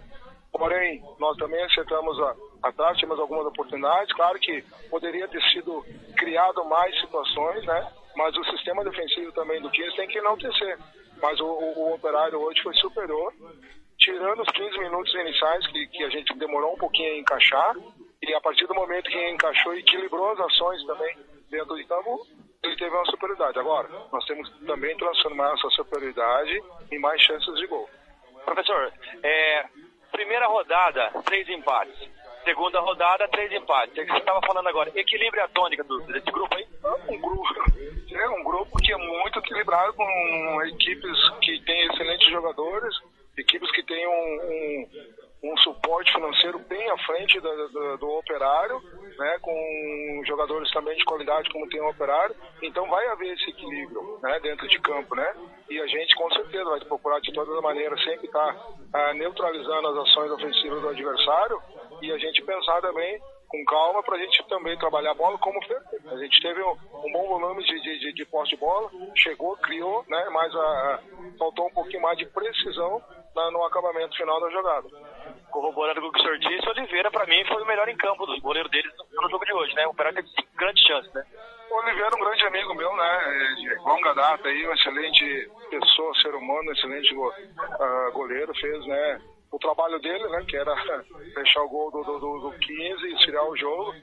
Porém, 0.53 1.03
nós 1.19 1.37
também 1.37 1.63
acertamos 1.65 2.17
atrás, 2.63 2.99
tínhamos 2.99 3.21
algumas 3.21 3.47
oportunidades. 3.47 4.13
Claro 4.15 4.39
que 4.39 4.63
poderia 4.91 5.29
ter 5.29 5.43
sido 5.53 5.85
criado 6.17 6.65
mais 6.65 6.99
situações, 7.01 7.65
né? 7.65 7.93
mas 8.17 8.37
o 8.37 8.45
sistema 8.45 8.85
defensivo 8.85 9.33
também 9.33 9.61
do 9.61 9.71
15 9.71 9.97
tem 9.97 10.09
que 10.09 10.19
enaltecer. 10.19 10.79
Mas 11.23 11.39
o, 11.41 11.47
o, 11.47 11.79
o 11.79 11.95
Operário 11.95 12.41
hoje 12.41 12.63
foi 12.63 12.75
superior, 12.75 13.33
tirando 13.99 14.43
os 14.43 14.51
15 14.51 14.79
minutos 14.79 15.15
iniciais 15.15 15.67
que, 15.69 15.87
que 15.89 16.05
a 16.05 16.11
gente 16.11 16.37
demorou 16.39 16.75
um 16.75 16.79
pouquinho 16.79 17.15
a 17.15 17.19
encaixar, 17.19 17.77
e 18.23 18.35
a 18.35 18.41
partir 18.41 18.67
do 18.67 18.75
momento 18.75 19.11
que 19.11 19.31
encaixou 19.31 19.75
equilibrou 19.75 20.31
as 20.33 20.41
ações 20.41 20.85
também 20.85 21.17
dentro 21.51 21.77
de 21.77 21.85
campo, 21.85 22.27
ele 22.63 22.77
teve 22.77 22.95
uma 22.95 23.05
superioridade. 23.07 23.59
Agora, 23.59 23.89
nós 24.13 24.25
temos 24.25 24.49
que 24.49 24.65
também 24.65 24.97
transformar 24.97 25.53
essa 25.55 25.69
superioridade 25.71 26.63
em 26.91 26.99
mais 26.99 27.21
chances 27.23 27.55
de 27.57 27.67
gol. 27.67 27.89
Professor, 28.45 28.93
é, 29.23 29.65
primeira 30.11 30.47
rodada, 30.47 31.11
três 31.25 31.49
empates. 31.49 32.09
Segunda 32.45 32.81
rodada, 32.81 33.29
três 33.29 33.53
empates. 33.53 33.97
É 33.99 34.03
o 34.03 34.07
que 34.07 34.13
você 34.13 34.19
estava 34.19 34.41
falando 34.47 34.69
agora. 34.69 34.91
Equilíbrio 34.95 35.45
a 35.45 35.49
tônica 35.49 35.85
do, 35.85 36.01
desse 36.01 36.31
grupo 36.31 36.55
aí? 36.55 36.67
Um 37.09 37.21
grupo, 37.21 37.45
é 38.11 38.29
um 38.31 38.45
grupo 38.45 38.79
que 38.79 38.93
é 38.93 38.97
muito 38.97 39.39
equilibrado, 39.39 39.93
com 39.93 40.63
equipes 40.65 41.31
que 41.41 41.61
têm 41.65 41.87
excelentes 41.87 42.31
jogadores, 42.31 42.95
equipes 43.37 43.71
que 43.73 43.83
têm 43.83 44.07
um, 44.07 44.11
um, 44.13 44.89
um 45.43 45.57
suporte 45.59 46.13
financeiro 46.13 46.59
bem 46.59 46.91
à 46.91 46.99
frente 46.99 47.41
do, 47.41 47.69
do, 47.69 47.97
do, 47.97 48.11
operário, 48.11 48.81
né, 49.19 49.39
com 49.41 50.23
jogadores 50.27 50.71
também 50.71 50.97
de 50.97 51.05
qualidade 51.05 51.51
como 51.51 51.69
tem 51.69 51.81
o 51.81 51.89
operário. 51.89 52.37
Então 52.63 52.87
vai 52.89 53.07
haver 53.09 53.33
esse 53.35 53.49
equilíbrio 53.49 54.19
né, 54.23 54.39
dentro 54.41 54.69
de 54.69 54.79
campo, 54.81 55.15
né? 55.15 55.35
E 55.71 55.81
a 55.81 55.87
gente 55.87 56.15
com 56.15 56.31
certeza 56.33 56.65
vai 56.65 56.81
procurar 56.81 57.21
de 57.21 57.33
todas 57.33 57.55
as 57.55 57.63
maneiras 57.63 58.03
sempre 58.05 58.27
estar 58.27 58.55
tá, 58.55 58.67
ah, 58.93 59.15
neutralizando 59.15 59.89
as 59.89 59.97
ações 60.09 60.31
ofensivas 60.33 60.83
do 60.83 60.89
adversário 60.89 61.63
e 62.03 62.13
a 62.13 62.19
gente 62.19 62.43
pensar 62.43 62.81
também 62.83 63.21
com 63.51 63.65
calma 63.65 64.03
para 64.03 64.17
a 64.17 64.19
gente 64.19 64.47
também 64.49 64.79
trabalhar 64.79 65.11
a 65.11 65.15
bola 65.15 65.37
como 65.39 65.61
fez. 65.67 65.83
A 66.07 66.17
gente 66.19 66.41
teve 66.41 66.63
um, 66.63 66.77
um 67.05 67.13
bom 67.13 67.27
volume 67.27 67.65
de, 67.65 67.81
de, 67.99 68.13
de, 68.13 68.25
posse 68.27 68.51
de 68.51 68.57
bola, 68.57 68.89
chegou, 69.17 69.57
criou, 69.57 70.05
né? 70.09 70.29
Mas 70.31 70.55
a, 70.55 70.59
a, 70.61 71.01
faltou 71.37 71.67
um 71.67 71.73
pouquinho 71.73 72.03
mais 72.03 72.17
de 72.17 72.27
precisão 72.27 73.03
na, 73.35 73.51
no 73.51 73.65
acabamento 73.65 74.17
final 74.17 74.41
da 74.41 74.51
jogada. 74.51 74.89
Corroborando 75.51 76.01
com 76.01 76.09
o 76.09 76.13
que 76.13 76.21
o 76.21 76.23
senhor 76.23 76.39
disse, 76.39 76.67
o 76.67 76.71
Oliveira 76.71 77.11
para 77.11 77.27
mim 77.27 77.45
foi 77.47 77.63
o 77.63 77.67
melhor 77.67 77.89
em 77.89 77.97
campo 77.97 78.27
do 78.27 78.41
goleiro 78.41 78.69
deles 78.69 78.93
no, 79.13 79.31
jogo 79.31 79.45
de 79.45 79.53
hoje, 79.53 79.75
né? 79.75 79.87
O 79.87 79.91
Operário 79.91 80.23
teve 80.23 80.49
grandes 80.57 80.87
chances, 80.87 81.13
né? 81.13 81.25
O 81.71 81.77
Oliveira 81.77 82.11
é 82.13 82.17
um 82.17 82.25
grande 82.25 82.47
amigo 82.47 82.75
meu, 82.75 82.97
né? 82.97 83.55
De 83.57 83.75
longa 83.77 84.15
data 84.15 84.49
aí, 84.49 84.65
uma 84.65 84.75
excelente 84.75 85.51
pessoa, 85.71 86.15
ser 86.17 86.35
humano, 86.35 86.73
excelente 86.73 87.15
uh, 87.15 88.13
goleiro, 88.13 88.55
fez, 88.55 88.87
né? 88.87 89.21
o 89.53 89.59
trabalho 89.59 89.99
dele, 89.99 90.29
né, 90.29 90.45
que 90.49 90.57
era 90.57 90.75
fechar 91.35 91.63
o 91.63 91.69
gol 91.69 91.91
do, 91.91 92.03
do, 92.05 92.51
do 92.51 92.59
15 92.59 93.07
e 93.07 93.15
esfriar 93.15 93.45
o 93.45 93.57
jogo. 93.57 93.95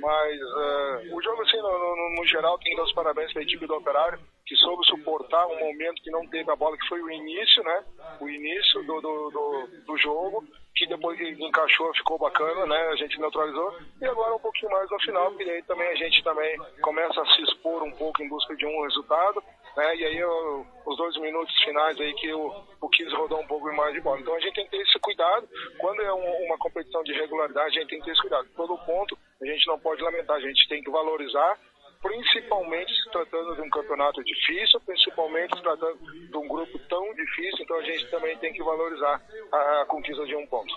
Mas 0.00 0.40
uh, 0.40 1.16
o 1.16 1.22
jogo, 1.22 1.42
assim, 1.42 1.56
no, 1.58 1.96
no, 1.96 2.16
no, 2.16 2.26
geral, 2.26 2.58
tem 2.58 2.70
que 2.70 2.76
dar 2.76 2.84
os 2.84 2.92
parabéns 2.92 3.32
para 3.32 3.42
a 3.42 3.44
equipe 3.44 3.66
do 3.66 3.74
Operário, 3.74 4.18
que 4.46 4.56
soube 4.56 4.86
suportar 4.86 5.46
um 5.46 5.58
momento 5.58 6.02
que 6.02 6.10
não 6.10 6.26
teve 6.28 6.50
a 6.50 6.56
bola, 6.56 6.76
que 6.76 6.88
foi 6.88 7.00
o 7.02 7.10
início, 7.10 7.62
né? 7.62 7.84
O 8.20 8.28
início 8.28 8.82
do, 8.84 9.00
do, 9.00 9.30
do, 9.30 9.68
do 9.86 9.98
jogo, 9.98 10.44
que 10.74 10.86
depois 10.86 11.18
que 11.18 11.28
encaixou 11.44 11.92
ficou 11.94 12.18
bacana, 12.18 12.66
né? 12.66 12.88
A 12.88 12.96
gente 12.96 13.20
neutralizou. 13.20 13.76
E 14.00 14.06
agora 14.06 14.34
um 14.34 14.40
pouquinho 14.40 14.72
mais 14.72 14.90
no 14.90 15.00
final, 15.00 15.30
porque 15.32 15.50
aí 15.50 15.62
também 15.64 15.88
a 15.88 15.96
gente 15.96 16.22
também 16.22 16.56
começa 16.80 17.20
a 17.20 17.26
se 17.26 17.42
expor 17.42 17.82
um 17.82 17.92
pouco 17.92 18.22
em 18.22 18.28
busca 18.28 18.54
de 18.56 18.64
um 18.64 18.82
resultado 18.84 19.42
né? 19.78 19.94
E 19.94 20.04
aí 20.04 20.18
eu, 20.18 20.66
os 20.84 20.96
dois 20.96 21.16
minutos 21.18 21.54
finais 21.62 21.98
aí 22.00 22.12
que 22.14 22.32
o, 22.34 22.64
15 22.90 23.14
rodou 23.14 23.40
um 23.40 23.46
pouco 23.46 23.72
mais 23.76 23.94
de 23.94 24.00
bola. 24.00 24.18
Então 24.18 24.34
a 24.34 24.40
gente 24.40 24.54
tem 24.54 24.64
que 24.64 24.72
ter 24.72 24.82
esse 24.82 24.98
cuidado. 24.98 25.48
Quando 25.78 26.02
é 26.02 26.12
um, 26.12 26.46
uma 26.46 26.58
competição 26.58 27.00
de 27.04 27.12
regularidade, 27.12 27.78
a 27.78 27.80
gente 27.80 27.90
tem 27.90 27.98
que 28.00 28.06
ter 28.06 28.10
esse 28.10 28.20
cuidado. 28.20 28.48
Todo 28.56 28.76
ponto 28.78 29.16
a 29.40 29.46
gente 29.46 29.64
não 29.68 29.78
pode 29.78 30.02
lamentar, 30.02 30.36
a 30.36 30.40
gente 30.40 30.68
tem 30.68 30.82
que 30.82 30.90
valorizar 30.90 31.56
principalmente 32.02 32.92
se 32.92 33.10
tratando 33.10 33.56
de 33.56 33.60
um 33.60 33.70
campeonato 33.70 34.22
difícil, 34.22 34.80
principalmente 34.80 35.56
se 35.56 35.62
tratando 35.62 35.98
de 35.98 36.36
um 36.36 36.46
grupo 36.46 36.78
tão 36.88 37.12
difícil, 37.14 37.64
então 37.64 37.76
a 37.76 37.82
gente 37.82 38.08
também 38.08 38.38
tem 38.38 38.52
que 38.52 38.62
valorizar 38.62 39.20
a, 39.50 39.82
a 39.82 39.86
conquista 39.86 40.24
de 40.24 40.36
um 40.36 40.46
ponto. 40.46 40.72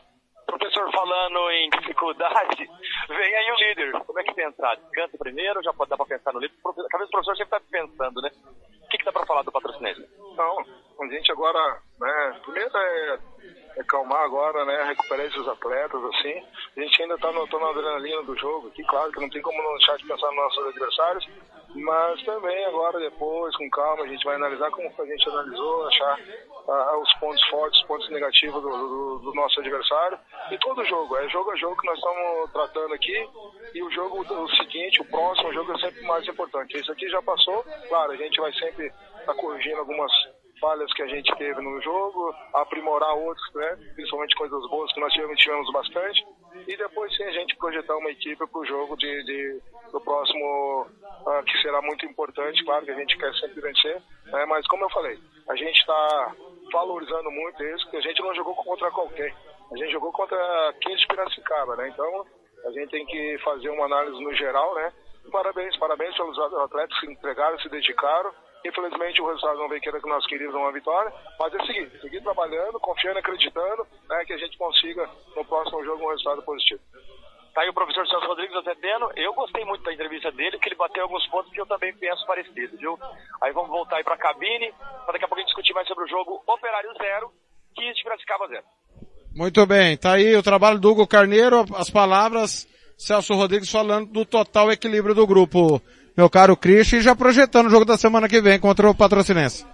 Professor, 0.48 0.92
falando 0.92 1.52
em 1.52 1.70
dificuldade, 1.70 2.68
vem 3.08 3.36
aí 3.36 3.52
o 3.52 3.56
líder. 3.56 3.92
Como 4.04 4.20
é 4.20 4.24
que 4.24 4.34
pensar? 4.34 4.76
Descansa 4.78 5.18
primeiro, 5.20 5.64
já 5.64 5.72
pode 5.74 5.92
dar 5.92 5.98
para 5.98 6.08
pensar 6.08 6.34
no 6.34 6.40
líder? 6.40 6.56
A 6.66 6.90
cabeça 6.90 7.06
do 7.06 7.12
professor 7.12 7.38
sempre 7.38 7.58
está 7.58 7.62
pensando, 7.70 8.22
né? 8.22 8.32
Que, 8.92 8.98
que 8.98 9.06
dá 9.06 9.12
para 9.12 9.26
falar 9.26 9.44
do 9.44 9.52
patrocinense? 9.52 10.06
Não, 10.36 10.60
a 10.60 11.08
gente 11.08 11.32
agora, 11.32 11.82
né, 12.02 12.40
primeiro 12.44 12.76
é, 12.76 13.20
é 13.78 13.84
calmar 13.84 14.24
agora, 14.24 14.66
né, 14.66 14.84
recuperar 14.86 15.28
esses 15.28 15.48
atletas, 15.48 16.04
assim. 16.04 16.44
A 16.76 16.82
gente 16.82 17.02
ainda 17.04 17.16
está 17.16 17.32
no, 17.32 17.46
na 17.46 17.70
adrenalina 17.70 18.24
do 18.24 18.36
jogo 18.38 18.70
aqui, 18.70 18.84
claro 18.84 19.12
que 19.12 19.22
não 19.22 19.30
tem 19.30 19.42
como 19.42 19.62
não 19.62 19.78
deixar 19.78 19.98
de 19.98 20.08
pensar 20.08 20.28
nos 20.28 20.36
nossos 20.36 20.68
adversários, 20.68 21.30
mas 21.76 22.22
também 22.24 22.66
agora, 22.66 23.00
depois, 23.00 23.56
com 23.56 23.70
calma, 23.70 24.04
a 24.04 24.08
gente 24.08 24.26
vai 24.26 24.36
analisar 24.36 24.70
como 24.72 24.92
a 24.98 25.06
gente 25.06 25.30
analisou, 25.30 25.88
achar 25.88 26.20
ah, 26.68 26.98
os 26.98 27.14
pontos 27.20 27.44
fortes, 27.50 27.80
os 27.80 27.88
pontos 27.88 28.10
negativos 28.10 28.62
do, 28.62 28.70
do, 28.70 29.20
do, 29.20 29.34
nosso 29.34 29.60
adversário. 29.62 30.20
E 30.52 30.58
todo 30.58 30.84
jogo, 30.86 31.16
é 31.18 31.30
jogo 31.30 31.52
a 31.52 31.56
jogo 31.56 31.80
que 31.80 31.88
nós 31.88 31.98
estamos 31.98 32.52
tratando 32.52 32.94
aqui. 32.94 33.30
E 33.74 33.84
o 33.84 33.92
jogo 33.92 34.22
o 34.22 34.50
seguinte, 34.58 35.02
o 35.02 35.06
próximo 35.06 35.54
jogo 35.54 35.72
é 35.72 35.80
sempre 35.80 36.02
mais 36.02 36.28
importante. 36.28 36.76
Esse 36.76 36.92
aqui 36.92 37.08
já 37.08 37.22
passou, 37.22 37.64
claro, 37.88 38.12
a 38.12 38.18
gente 38.18 38.42
vai 38.42 38.52
sempre 38.54 38.88
estar 38.88 39.26
tá 39.28 39.34
corrigindo 39.36 39.78
algumas 39.78 40.12
falhas 40.62 40.94
que 40.94 41.02
a 41.02 41.08
gente 41.08 41.36
teve 41.36 41.60
no 41.60 41.82
jogo, 41.82 42.34
aprimorar 42.54 43.14
outros, 43.16 43.54
né? 43.56 43.78
principalmente 43.96 44.36
coisas 44.36 44.70
boas 44.70 44.94
que 44.94 45.00
nós 45.02 45.12
tivemos, 45.12 45.38
tivemos 45.40 45.74
bastante. 45.74 46.26
E 46.68 46.78
depois 46.78 47.14
sim 47.18 47.24
a 47.24 47.32
gente 47.32 47.58
projetar 47.58 47.98
uma 47.98 48.12
equipe 48.12 48.48
para 48.48 48.60
o 48.60 48.66
jogo 48.66 48.96
de, 48.96 49.24
de, 49.24 49.62
do 49.92 50.00
próximo, 50.00 50.86
uh, 51.26 51.44
que 51.44 51.62
será 51.62 51.82
muito 51.82 52.06
importante, 52.06 52.64
claro 52.64 52.86
que 52.86 52.92
a 52.92 52.96
gente 52.96 53.18
quer 53.18 53.34
sempre 53.36 53.60
vencer. 53.60 54.02
Né? 54.26 54.46
Mas 54.46 54.66
como 54.68 54.86
eu 54.86 54.90
falei, 54.92 55.18
a 55.50 55.56
gente 55.56 55.80
está 55.80 56.36
valorizando 56.72 57.32
muito 57.32 57.64
isso, 57.64 57.84
porque 57.86 57.98
a 57.98 58.02
gente 58.02 58.22
não 58.22 58.36
jogou 58.36 58.56
contra 58.56 58.92
qualquer. 58.92 59.34
A 59.72 59.78
gente 59.78 59.92
jogou 59.92 60.12
contra 60.12 60.74
15 60.82 60.98
de 60.98 61.08
Piracicaba, 61.08 61.76
né? 61.78 61.90
Então 61.90 62.26
a 62.66 62.72
gente 62.72 62.90
tem 62.90 63.06
que 63.06 63.38
fazer 63.40 63.70
uma 63.70 63.86
análise 63.86 64.22
no 64.22 64.34
geral, 64.36 64.76
né? 64.76 64.94
Parabéns, 65.32 65.78
parabéns 65.78 66.16
pelos 66.16 66.38
atletas 66.40 67.00
que 67.00 67.08
entregaram, 67.08 67.58
se 67.60 67.70
dedicaram. 67.70 68.32
Infelizmente 68.66 69.22
o 69.22 69.28
resultado 69.28 69.60
não 69.60 69.70
veio 69.70 69.82
que 69.82 69.90
era 69.90 70.00
que 70.00 70.10
nós 70.10 70.26
queríamos 70.28 70.56
uma 70.56 70.72
vitória, 70.72 71.12
mas 71.40 71.54
é 71.54 71.66
seguir, 71.66 71.92
seguir 72.00 72.22
trabalhando, 72.22 72.80
confiando, 72.80 73.20
acreditando, 73.20 73.88
né, 74.08 74.24
que 74.26 74.34
a 74.34 74.38
gente 74.38 74.58
consiga 74.58 75.10
no 75.36 75.44
próximo 75.46 75.84
jogo 75.84 76.06
um 76.06 76.10
resultado 76.10 76.44
positivo. 76.44 76.82
Tá 77.54 77.62
aí 77.62 77.70
o 77.70 77.74
professor 77.74 78.08
Celso 78.08 78.28
Rodrigues 78.28 78.56
atendendo. 78.56 79.12
Eu 79.16 79.34
gostei 79.34 79.66
muito 79.66 79.84
da 79.84 79.94
entrevista 79.94 80.32
dele, 80.32 80.58
que 80.58 80.70
ele 80.70 80.76
bateu 80.76 81.04
alguns 81.04 81.26
pontos 81.28 81.52
que 81.52 81.60
eu 81.60 81.66
também 81.66 81.94
penso 81.96 82.26
parecido, 82.26 82.78
viu? 82.78 82.98
Aí 83.44 83.52
vamos 83.52 83.70
voltar 83.70 83.98
aí 83.98 84.04
pra 84.04 84.16
cabine, 84.16 84.72
para 85.06 85.14
daqui 85.14 85.26
a 85.26 85.28
pouco 85.28 85.42
a 85.42 85.46
discutir 85.46 85.74
mais 85.74 85.88
sobre 85.88 86.06
o 86.06 86.08
jogo 86.08 86.42
Operário 86.48 86.94
0, 86.98 87.32
15 87.76 87.94
de 87.94 88.04
Piracicaba 88.04 88.48
0. 88.48 88.64
Muito 89.36 89.66
bem, 89.66 89.98
tá 89.98 90.14
aí 90.14 90.36
o 90.36 90.44
trabalho 90.44 90.80
do 90.80 90.92
Hugo 90.92 91.08
Carneiro, 91.08 91.66
as 91.76 91.90
palavras 91.90 92.68
Celso 92.98 93.34
Rodrigues 93.34 93.72
falando 93.72 94.12
do 94.12 94.26
total 94.26 94.72
equilíbrio 94.72 95.16
do 95.16 95.28
grupo, 95.28 95.82
meu 96.16 96.30
caro 96.30 96.58
Christian, 96.58 97.00
e 97.00 97.02
já 97.02 97.16
projetando 97.16 97.68
o 97.68 97.70
jogo 97.70 97.86
da 97.86 97.98
semana 97.98 98.28
que 98.28 98.42
vem 98.42 98.60
contra 98.60 98.90
o 98.90 98.96
Patrocinense. 98.96 99.66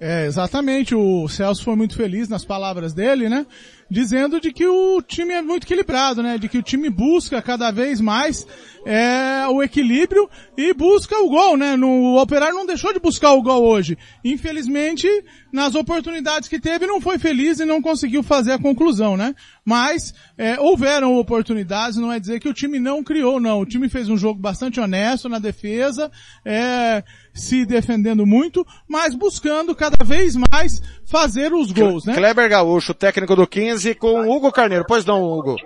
É, 0.00 0.26
exatamente, 0.26 0.94
o 0.94 1.28
Celso 1.28 1.64
foi 1.64 1.76
muito 1.76 1.96
feliz 1.96 2.28
nas 2.28 2.44
palavras 2.44 2.92
dele, 2.92 3.28
né? 3.28 3.46
Dizendo 3.90 4.40
de 4.40 4.52
que 4.52 4.66
o 4.66 5.02
time 5.02 5.34
é 5.34 5.42
muito 5.42 5.64
equilibrado, 5.64 6.22
né? 6.22 6.38
De 6.38 6.48
que 6.48 6.58
o 6.58 6.62
time 6.62 6.88
busca 6.88 7.40
cada 7.42 7.70
vez 7.70 8.00
mais 8.00 8.46
é, 8.84 9.46
o 9.48 9.62
equilíbrio 9.62 10.28
e 10.56 10.72
busca 10.74 11.18
o 11.18 11.28
gol, 11.28 11.56
né? 11.56 11.76
No, 11.76 11.88
o 11.88 12.20
Operário 12.20 12.54
não 12.54 12.66
deixou 12.66 12.92
de 12.92 12.98
buscar 12.98 13.32
o 13.32 13.42
gol 13.42 13.64
hoje. 13.64 13.96
Infelizmente, 14.24 15.08
nas 15.52 15.74
oportunidades 15.74 16.48
que 16.48 16.60
teve, 16.60 16.86
não 16.86 17.00
foi 17.00 17.18
feliz 17.18 17.60
e 17.60 17.64
não 17.64 17.80
conseguiu 17.80 18.22
fazer 18.22 18.52
a 18.52 18.58
conclusão, 18.58 19.16
né? 19.16 19.34
Mas 19.64 20.12
é, 20.36 20.60
houveram 20.60 21.16
oportunidades, 21.16 21.96
não 21.96 22.12
é 22.12 22.20
dizer 22.20 22.40
que 22.40 22.48
o 22.48 22.54
time 22.54 22.78
não 22.78 23.02
criou, 23.02 23.40
não. 23.40 23.60
O 23.60 23.66
time 23.66 23.88
fez 23.88 24.08
um 24.08 24.16
jogo 24.16 24.38
bastante 24.38 24.80
honesto 24.80 25.28
na 25.28 25.38
defesa, 25.38 26.10
é, 26.44 27.02
se 27.32 27.64
defendendo 27.64 28.26
muito, 28.26 28.66
mas 28.88 29.14
buscando 29.14 29.74
cada 29.74 30.04
vez 30.04 30.36
mais 30.50 30.82
fazer 31.10 31.52
os 31.52 31.72
gols, 31.72 32.04
né? 32.04 32.14
Kleber 32.14 32.48
Gaúcho, 32.48 32.94
técnico 32.94 33.36
do 33.36 33.46
15, 33.46 33.94
com 33.94 34.28
Hugo 34.28 34.52
Carneiro. 34.52 34.84
Pois 34.86 35.04
não, 35.04 35.22
Hugo. 35.22 35.56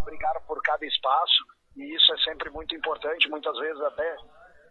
Obrigado 0.00 0.46
por 0.46 0.62
cada 0.62 0.84
espaço 0.86 1.44
e 1.76 1.94
isso 1.94 2.12
é 2.12 2.18
sempre 2.18 2.50
muito 2.50 2.74
importante, 2.74 3.28
muitas 3.28 3.56
vezes 3.58 3.80
até 3.82 4.16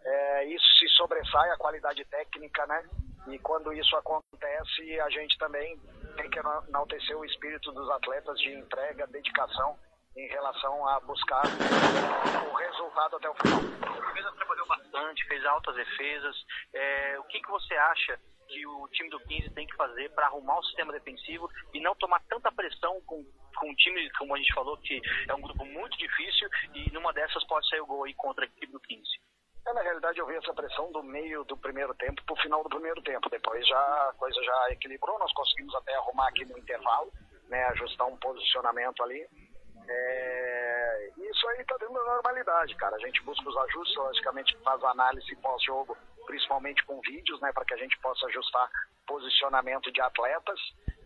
é, 0.04 0.46
isso 0.46 0.66
se 0.80 0.88
sobressai 0.96 1.52
a 1.52 1.58
qualidade 1.58 2.04
técnica, 2.06 2.66
né? 2.68 2.84
E 3.28 3.38
quando 3.40 3.72
isso 3.74 3.96
acontece, 3.96 5.00
a 5.00 5.10
gente 5.10 5.38
também 5.38 5.80
tem 6.16 6.30
que 6.30 6.40
enaltecer 6.40 7.18
o 7.18 7.26
espírito 7.26 7.72
dos 7.72 7.90
atletas 7.92 8.40
de 8.40 8.54
entrega, 8.54 9.06
dedicação 9.08 9.78
em 10.18 10.28
relação 10.28 10.88
a 10.88 11.00
buscar 11.02 11.44
o 11.46 12.54
resultado 12.54 13.16
até 13.16 13.30
o 13.30 13.36
final. 13.36 13.60
A 13.60 14.08
defesa 14.08 14.32
trabalhou 14.34 14.68
bastante, 14.68 15.28
fez 15.28 15.46
altas 15.46 15.76
defesas. 15.76 16.36
É, 16.74 17.20
o 17.20 17.24
que, 17.26 17.40
que 17.40 17.50
você 17.50 17.74
acha 17.76 18.20
que 18.52 18.68
o 18.68 18.88
time 18.90 19.10
do 19.10 19.20
15 19.22 19.50
tem 19.52 19.66
que 19.66 19.76
fazer 19.76 20.10
para 20.12 20.28
arrumar 20.28 20.60
o 20.60 20.64
sistema 20.66 20.92
defensivo 20.92 21.50
e 21.74 21.80
não 21.80 21.96
tomar 21.96 22.22
tanta 22.28 22.52
pressão 22.52 23.00
com, 23.02 23.24
com 23.58 23.70
um 23.70 23.76
time, 23.76 24.12
como 24.18 24.36
a 24.36 24.38
gente 24.38 24.54
falou, 24.54 24.78
que 24.78 25.02
é 25.28 25.34
um 25.34 25.42
grupo 25.42 25.66
muito 25.66 25.98
difícil 25.98 26.50
e 26.76 26.92
numa 26.92 27.14
dessas 27.14 27.44
pode 27.46 27.68
sair 27.70 27.82
o 27.82 27.86
gol 27.86 28.04
aí 28.04 28.14
contra 28.16 28.44
a 28.44 28.48
equipe 28.48 28.68
do 28.68 28.80
15. 28.80 29.04
É, 29.68 29.74
na 29.74 29.82
realidade, 29.82 30.20
eu 30.20 30.26
vi 30.26 30.36
essa 30.36 30.54
pressão 30.54 30.92
do 30.92 31.04
meio 31.04 31.44
do 31.44 31.56
primeiro 31.56 31.94
tempo 31.96 32.24
para 32.26 32.34
o 32.34 32.42
final 32.42 32.64
do 32.64 32.70
primeiro 32.70 33.02
tempo. 33.04 33.30
Depois 33.30 33.66
já 33.68 34.10
a 34.10 34.14
coisa 34.18 34.42
já 34.44 34.72
equilibrou, 34.72 35.20
nós 35.20 35.32
conseguimos 35.34 35.74
até 35.76 35.96
arrumar 35.96 36.30
aqui 36.30 36.46
no 36.46 36.58
intervalo, 36.58 37.12
né, 37.48 37.64
ajustar 37.66 38.08
um 38.08 38.18
posicionamento 38.18 39.04
ali. 39.04 39.26
É, 39.88 41.12
isso 41.18 41.48
aí 41.50 41.62
está 41.62 41.78
dentro 41.78 41.94
da 41.94 42.16
normalidade, 42.16 42.76
cara. 42.76 42.96
A 42.96 43.00
gente 43.00 43.22
busca 43.24 43.48
os 43.48 43.58
ajustes, 43.58 43.96
logicamente 43.98 44.58
faz 44.64 44.84
análise 44.84 45.36
pós-jogo, 45.38 45.96
principalmente 46.32 46.86
com 46.86 47.02
vídeos, 47.02 47.42
né, 47.42 47.52
para 47.52 47.66
que 47.66 47.74
a 47.74 47.78
gente 47.78 48.00
possa 48.00 48.26
ajustar 48.28 48.70
posicionamento 49.06 49.92
de 49.92 50.00
atletas. 50.00 50.60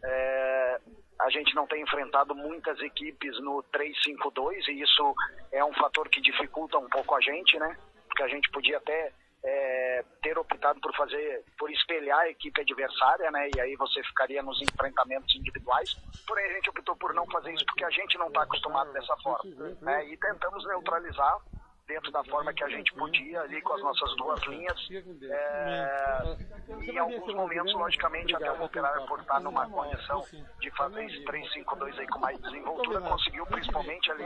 É, 0.03 0.79
a 1.19 1.29
gente 1.31 1.55
não 1.55 1.65
tem 1.65 1.81
enfrentado 1.81 2.35
muitas 2.35 2.79
equipes 2.79 3.39
no 3.41 3.63
3-5-2 3.73 4.67
e 4.67 4.83
isso 4.83 5.15
é 5.51 5.65
um 5.65 5.73
fator 5.73 6.07
que 6.09 6.21
dificulta 6.21 6.77
um 6.77 6.87
pouco 6.89 7.15
a 7.15 7.21
gente, 7.21 7.57
né? 7.57 7.75
Porque 8.07 8.21
a 8.21 8.27
gente 8.27 8.51
podia 8.51 8.77
até 8.77 9.11
é, 9.43 10.05
ter 10.21 10.37
optado 10.37 10.79
por 10.79 10.95
fazer, 10.95 11.43
por 11.57 11.71
espelhar 11.71 12.19
a 12.19 12.29
equipe 12.29 12.61
adversária, 12.61 13.31
né? 13.31 13.49
E 13.55 13.59
aí 13.59 13.75
você 13.77 14.03
ficaria 14.03 14.43
nos 14.43 14.61
enfrentamentos 14.61 15.35
individuais. 15.35 15.95
Porém, 16.27 16.45
a 16.45 16.53
gente 16.53 16.69
optou 16.69 16.95
por 16.97 17.15
não 17.15 17.25
fazer 17.31 17.51
isso 17.51 17.65
porque 17.65 17.85
a 17.85 17.89
gente 17.89 18.15
não 18.19 18.27
está 18.27 18.43
acostumado 18.43 18.93
dessa 18.93 19.17
forma, 19.17 19.51
né? 19.81 20.05
E 20.07 20.17
tentamos 20.17 20.63
neutralizar 20.67 21.39
dentro 21.87 22.11
da 22.11 22.23
forma 22.23 22.53
que 22.53 22.63
a 22.63 22.69
gente 22.69 22.93
podia 22.93 23.41
ali 23.41 23.61
com 23.61 23.73
as 23.73 23.81
nossas 23.81 24.15
duas 24.17 24.41
linhas. 24.47 24.89
É, 24.91 26.37
e 26.81 26.91
em 26.91 26.97
alguns 26.97 27.33
momentos, 27.33 27.73
logicamente, 27.73 28.35
até 28.35 28.51
o 28.51 28.63
operário 28.63 29.05
por 29.07 29.19
estar 29.19 29.39
numa 29.39 29.69
condição 29.69 30.23
de 30.59 30.71
fazer 30.71 31.05
esse 31.05 31.23
3-5-2 31.25 31.99
aí 31.99 32.07
com 32.07 32.19
mais 32.19 32.39
desenvoltura, 32.41 33.01
conseguiu 33.01 33.45
principalmente 33.45 34.11
ali 34.11 34.23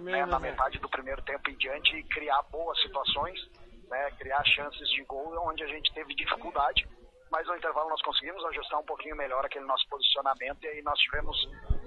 né, 0.00 0.26
na 0.26 0.38
metade 0.38 0.78
do 0.78 0.88
primeiro 0.88 1.22
tempo 1.22 1.50
em 1.50 1.56
diante 1.56 2.02
criar 2.04 2.42
boas 2.50 2.80
situações, 2.82 3.40
né, 3.88 4.10
criar 4.18 4.44
chances 4.44 4.88
de 4.90 5.02
gol 5.04 5.34
onde 5.48 5.62
a 5.62 5.68
gente 5.68 5.92
teve 5.94 6.14
dificuldade. 6.14 6.86
Mas 7.30 7.46
no 7.46 7.56
intervalo 7.56 7.90
nós 7.90 8.02
conseguimos 8.02 8.42
ajustar 8.46 8.80
um 8.80 8.84
pouquinho 8.84 9.16
melhor 9.16 9.44
aquele 9.44 9.66
nosso 9.66 9.86
posicionamento 9.88 10.64
e 10.64 10.68
aí 10.68 10.82
nós 10.82 10.98
tivemos 10.98 11.36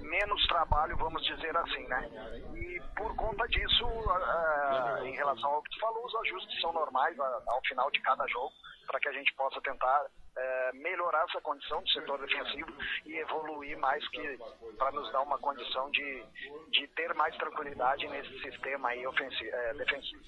menos 0.02 0.46
trabalho, 0.46 0.96
vamos 0.96 1.24
dizer 1.24 1.56
assim, 1.56 1.86
né? 1.86 2.10
E 2.54 2.80
por 2.96 3.14
conta 3.16 3.46
disso, 3.48 3.84
uh, 3.86 5.04
em 5.04 5.14
relação 5.14 5.50
ao 5.50 5.62
que 5.62 5.70
tu 5.70 5.80
falou, 5.80 6.04
os 6.04 6.14
ajustes 6.16 6.60
são 6.60 6.72
normais 6.72 7.16
uh, 7.18 7.22
ao 7.48 7.60
final 7.66 7.90
de 7.90 8.00
cada 8.00 8.26
jogo, 8.28 8.52
para 8.86 9.00
que 9.00 9.08
a 9.08 9.12
gente 9.12 9.32
possa 9.34 9.60
tentar 9.60 10.04
uh, 10.04 10.76
melhorar 10.76 11.24
essa 11.28 11.40
condição 11.40 11.82
do 11.82 11.90
setor 11.90 12.18
defensivo 12.18 12.72
e 13.06 13.16
evoluir 13.16 13.78
mais 13.78 14.06
que 14.08 14.38
para 14.76 14.92
nos 14.92 15.10
dar 15.12 15.20
uma 15.22 15.38
condição 15.38 15.90
de, 15.90 16.24
de 16.70 16.86
ter 16.88 17.14
mais 17.14 17.36
tranquilidade 17.36 18.06
nesse 18.08 18.40
sistema 18.40 18.90
aí 18.90 19.06
ofensivo, 19.06 19.50
defensivo. 19.76 20.22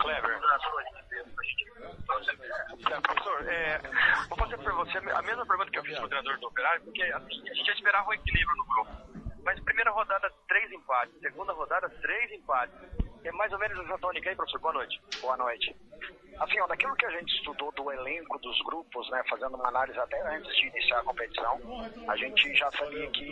Clever. 0.00 0.40
Professor, 3.02 3.48
é, 3.48 3.78
vou 4.28 4.38
fazer 4.38 4.58
para 4.58 4.72
você 4.74 4.98
a 4.98 5.22
mesma 5.22 5.46
pergunta 5.46 5.70
que 5.70 5.78
eu 5.78 5.84
fiz 5.84 5.96
para 5.96 6.04
o 6.04 6.08
treinador 6.08 6.38
do 6.38 6.46
Operário, 6.46 6.82
porque 6.82 7.02
assim, 7.02 7.48
a 7.48 7.54
gente 7.54 7.66
já 7.66 7.72
esperava 7.72 8.08
um 8.08 8.12
equilíbrio 8.12 8.56
no 8.56 8.64
grupo. 8.66 8.90
Mas 9.44 9.60
primeira 9.60 9.90
rodada, 9.90 10.32
três 10.48 10.70
empates. 10.72 11.18
Segunda 11.20 11.52
rodada, 11.52 11.88
três 11.88 12.32
empates. 12.32 12.74
É 13.24 13.32
mais 13.32 13.52
ou 13.52 13.58
menos 13.58 13.78
essa 13.78 13.98
tônica 13.98 14.28
aí, 14.28 14.36
professor. 14.36 14.60
Boa 14.60 14.74
noite. 14.74 15.00
Boa 15.20 15.36
noite. 15.36 15.74
Assim, 16.38 16.60
ó, 16.60 16.66
daquilo 16.66 16.94
que 16.96 17.06
a 17.06 17.10
gente 17.10 17.34
estudou 17.34 17.72
do 17.72 17.90
elenco 17.90 18.38
dos 18.40 18.60
grupos, 18.62 19.10
né, 19.10 19.22
fazendo 19.28 19.54
uma 19.54 19.68
análise 19.68 19.98
até 19.98 20.20
antes 20.36 20.54
de 20.54 20.66
iniciar 20.66 21.00
a 21.00 21.04
competição, 21.04 21.58
a 22.08 22.16
gente 22.16 22.54
já 22.54 22.70
sabia 22.72 23.10
que 23.10 23.24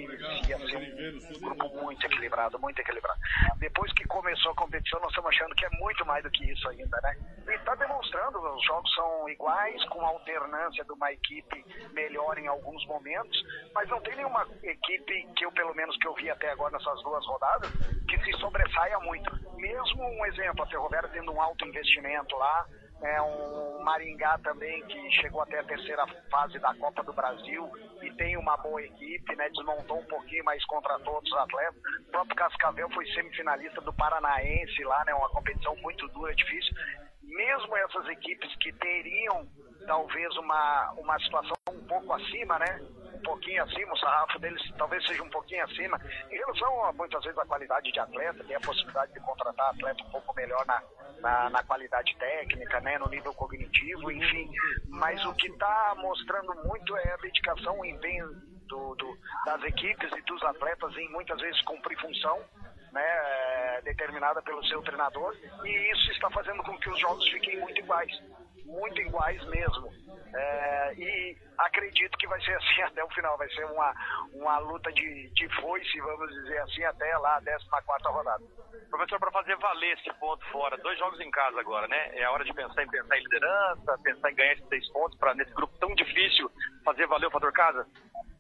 ia 0.49 0.59
ser 0.59 1.37
um 1.37 1.41
grupo 1.41 1.69
muito 1.83 2.07
equilibrado, 2.07 2.59
muito 2.59 2.79
equilibrado. 2.79 3.21
Depois 3.59 3.93
que 3.93 4.05
começou 4.07 4.53
a 4.53 4.55
competição, 4.55 4.99
nós 5.00 5.11
estamos 5.11 5.31
achando 5.31 5.55
que 5.55 5.67
é 5.67 5.71
muito 5.79 6.07
mais 6.07 6.23
do 6.23 6.31
que 6.31 6.50
isso 6.50 6.67
ainda, 6.71 6.99
né? 7.03 7.17
Está 7.49 7.75
demonstrando, 7.75 8.39
os 8.39 8.65
jogos 8.65 8.95
são 8.95 9.29
iguais, 9.29 9.85
com 9.89 10.05
alternância 10.05 10.85
de 10.85 10.93
uma 10.93 11.13
equipe 11.13 11.65
melhor 11.93 12.39
em 12.39 12.47
alguns 12.47 12.87
momentos, 12.87 13.43
mas 13.75 13.89
não 13.89 14.01
tem 14.01 14.17
nenhuma 14.17 14.47
equipe 14.63 15.26
que 15.37 15.45
eu, 15.45 15.52
pelo 15.52 15.75
menos, 15.75 15.97
que 15.99 16.07
eu 16.07 16.15
vi 16.15 16.30
até 16.30 16.50
agora 16.50 16.76
nessas 16.76 17.02
duas 17.02 17.25
rodadas, 17.26 17.71
que 18.09 18.19
se 18.25 18.33
sobressaia 18.39 18.99
muito. 19.00 19.30
Mesmo 19.57 20.02
um 20.02 20.26
exemplo, 20.26 20.63
a 20.63 20.67
Ferroviária 20.67 21.09
tendo 21.11 21.33
um 21.33 21.41
alto 21.41 21.65
investimento 21.67 22.37
lá, 22.37 22.67
é 23.02 23.21
um 23.21 23.83
Maringá 23.83 24.39
também 24.39 24.83
que 24.87 25.11
chegou 25.21 25.43
até 25.43 25.59
a 25.59 25.65
terceira 25.65 26.07
fase 26.30 26.59
da 26.59 26.75
Copa 26.75 27.02
do 27.02 27.13
Brasil 27.13 27.71
e 28.02 28.11
tem 28.15 28.37
uma 28.37 28.57
boa 28.57 28.80
equipe, 28.83 29.37
né? 29.37 29.49
Desmontou 29.50 29.99
um 29.99 30.07
pouquinho, 30.07 30.45
mas 30.45 30.65
contratou 30.65 31.15
outros 31.15 31.35
atletas. 31.35 31.76
O 32.09 32.11
próprio 32.11 32.37
Cascavel 32.37 32.89
foi 32.91 33.07
semifinalista 33.13 33.80
do 33.83 33.93
Paranaense 33.93 34.83
lá, 34.85 35.04
né? 35.04 35.15
Uma 35.15 35.28
competição 35.28 35.76
muito 35.76 36.09
dura, 36.09 36.35
difícil. 36.35 36.75
Mesmo 37.26 37.76
essas 37.76 38.08
equipes 38.08 38.54
que 38.56 38.73
teriam 38.75 39.49
talvez 39.87 40.37
uma, 40.37 40.93
uma 40.97 41.19
situação 41.21 41.56
um 41.71 41.87
pouco 41.87 42.13
acima, 42.13 42.58
né? 42.58 42.80
Um 43.15 43.23
pouquinho 43.23 43.63
acima, 43.63 43.93
o 43.93 43.99
sarrafo 43.99 44.39
deles 44.39 44.63
talvez 44.76 45.04
seja 45.06 45.23
um 45.23 45.30
pouquinho 45.30 45.65
acima. 45.65 45.99
Em 46.30 46.37
relação 46.37 46.84
a 46.84 46.93
muitas 46.93 47.23
vezes 47.23 47.39
a 47.39 47.47
qualidade 47.47 47.91
de 47.91 48.00
atleta, 48.00 48.45
tem 48.45 48.56
a 48.56 48.60
possibilidade 48.60 49.13
de 49.13 49.21
contratar 49.21 49.71
atleta 49.71 50.02
um 50.04 50.10
pouco 50.10 50.34
melhor 50.34 50.65
na, 50.67 50.82
na, 51.21 51.50
na 51.50 51.63
qualidade 51.63 52.15
técnica, 52.17 52.80
né? 52.80 52.99
No 52.99 53.08
nível 53.08 53.32
cognitivo, 53.34 54.10
enfim. 54.10 54.50
Mas 54.89 55.25
o 55.25 55.34
que 55.34 55.49
está 55.49 55.95
mostrando 55.99 56.54
muito 56.67 56.97
é 56.97 57.13
a 57.13 57.17
dedicação, 57.17 57.78
o 57.78 57.84
empenho 57.84 58.28
do, 58.69 58.95
do, 58.95 59.19
das 59.47 59.63
equipes 59.65 60.10
e 60.17 60.23
dos 60.23 60.43
atletas 60.43 60.97
em 60.97 61.08
muitas 61.10 61.41
vezes 61.41 61.60
cumprir 61.63 61.99
função. 62.00 62.43
Né, 62.93 63.02
determinada 63.82 64.43
pelo 64.43 64.65
seu 64.67 64.82
treinador 64.82 65.37
e 65.65 65.93
isso 65.93 66.13
está 66.13 66.30
fazendo 66.30 66.63
com 66.63 66.76
que 66.78 66.91
os 66.91 66.99
jogos 67.00 67.28
fiquem 67.28 67.58
muito 67.60 67.78
iguais 67.80 68.13
muito 68.65 69.00
iguais 69.00 69.43
mesmo. 69.47 69.93
É, 70.34 70.95
e 70.97 71.37
acredito 71.58 72.19
que 72.19 72.26
vai 72.26 72.41
ser 72.43 72.54
assim 72.56 72.82
até 72.82 73.04
o 73.04 73.10
final, 73.10 73.39
vai 73.39 73.49
ser 73.50 73.65
uma, 73.67 73.95
uma 74.34 74.58
luta 74.58 74.93
de, 74.93 75.30
de 75.30 75.49
foice, 75.60 76.00
vamos 76.00 76.28
dizer 76.30 76.58
assim, 76.58 76.84
até 76.84 77.17
lá 77.19 77.37
a 77.37 77.82
14 77.82 78.04
rodada. 78.06 78.45
Professor, 78.91 79.19
para 79.19 79.30
fazer 79.30 79.56
valer 79.56 79.97
esse 79.99 80.13
ponto 80.19 80.45
fora, 80.50 80.76
dois 80.78 80.99
jogos 80.99 81.21
em 81.21 81.30
casa 81.30 81.58
agora, 81.60 81.87
né? 81.89 82.17
É 82.17 82.25
a 82.25 82.32
hora 82.32 82.45
de 82.45 82.52
pensar 82.52 82.82
em 82.82 82.89
pensar 82.89 83.17
em 83.17 83.23
liderança, 83.23 83.99
pensar 84.02 84.30
em 84.30 84.34
ganhar 84.34 84.52
esses 84.52 84.69
seis 84.69 84.93
pontos 84.93 85.19
para 85.19 85.34
nesse 85.34 85.52
grupo 85.52 85.76
tão 85.78 85.95
difícil 85.95 86.50
fazer 86.84 87.06
valer 87.06 87.26
o 87.26 87.30
fator 87.30 87.52
casa? 87.52 87.87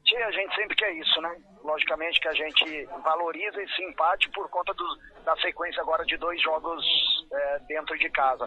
Sim, 0.08 0.16
a 0.16 0.30
gente 0.30 0.54
sempre 0.54 0.76
quer 0.76 0.92
isso, 0.92 1.20
né? 1.22 1.34
Logicamente 1.62 2.20
que 2.20 2.28
a 2.28 2.34
gente 2.34 2.84
valoriza 3.02 3.62
esse 3.62 3.82
empate 3.84 4.30
por 4.30 4.48
conta 4.50 4.74
do, 4.74 4.84
da 5.24 5.34
sequência 5.36 5.80
agora 5.80 6.04
de 6.04 6.16
dois 6.18 6.40
jogos 6.42 6.84
é, 7.32 7.58
dentro 7.60 7.96
de 7.98 8.10
casa. 8.10 8.46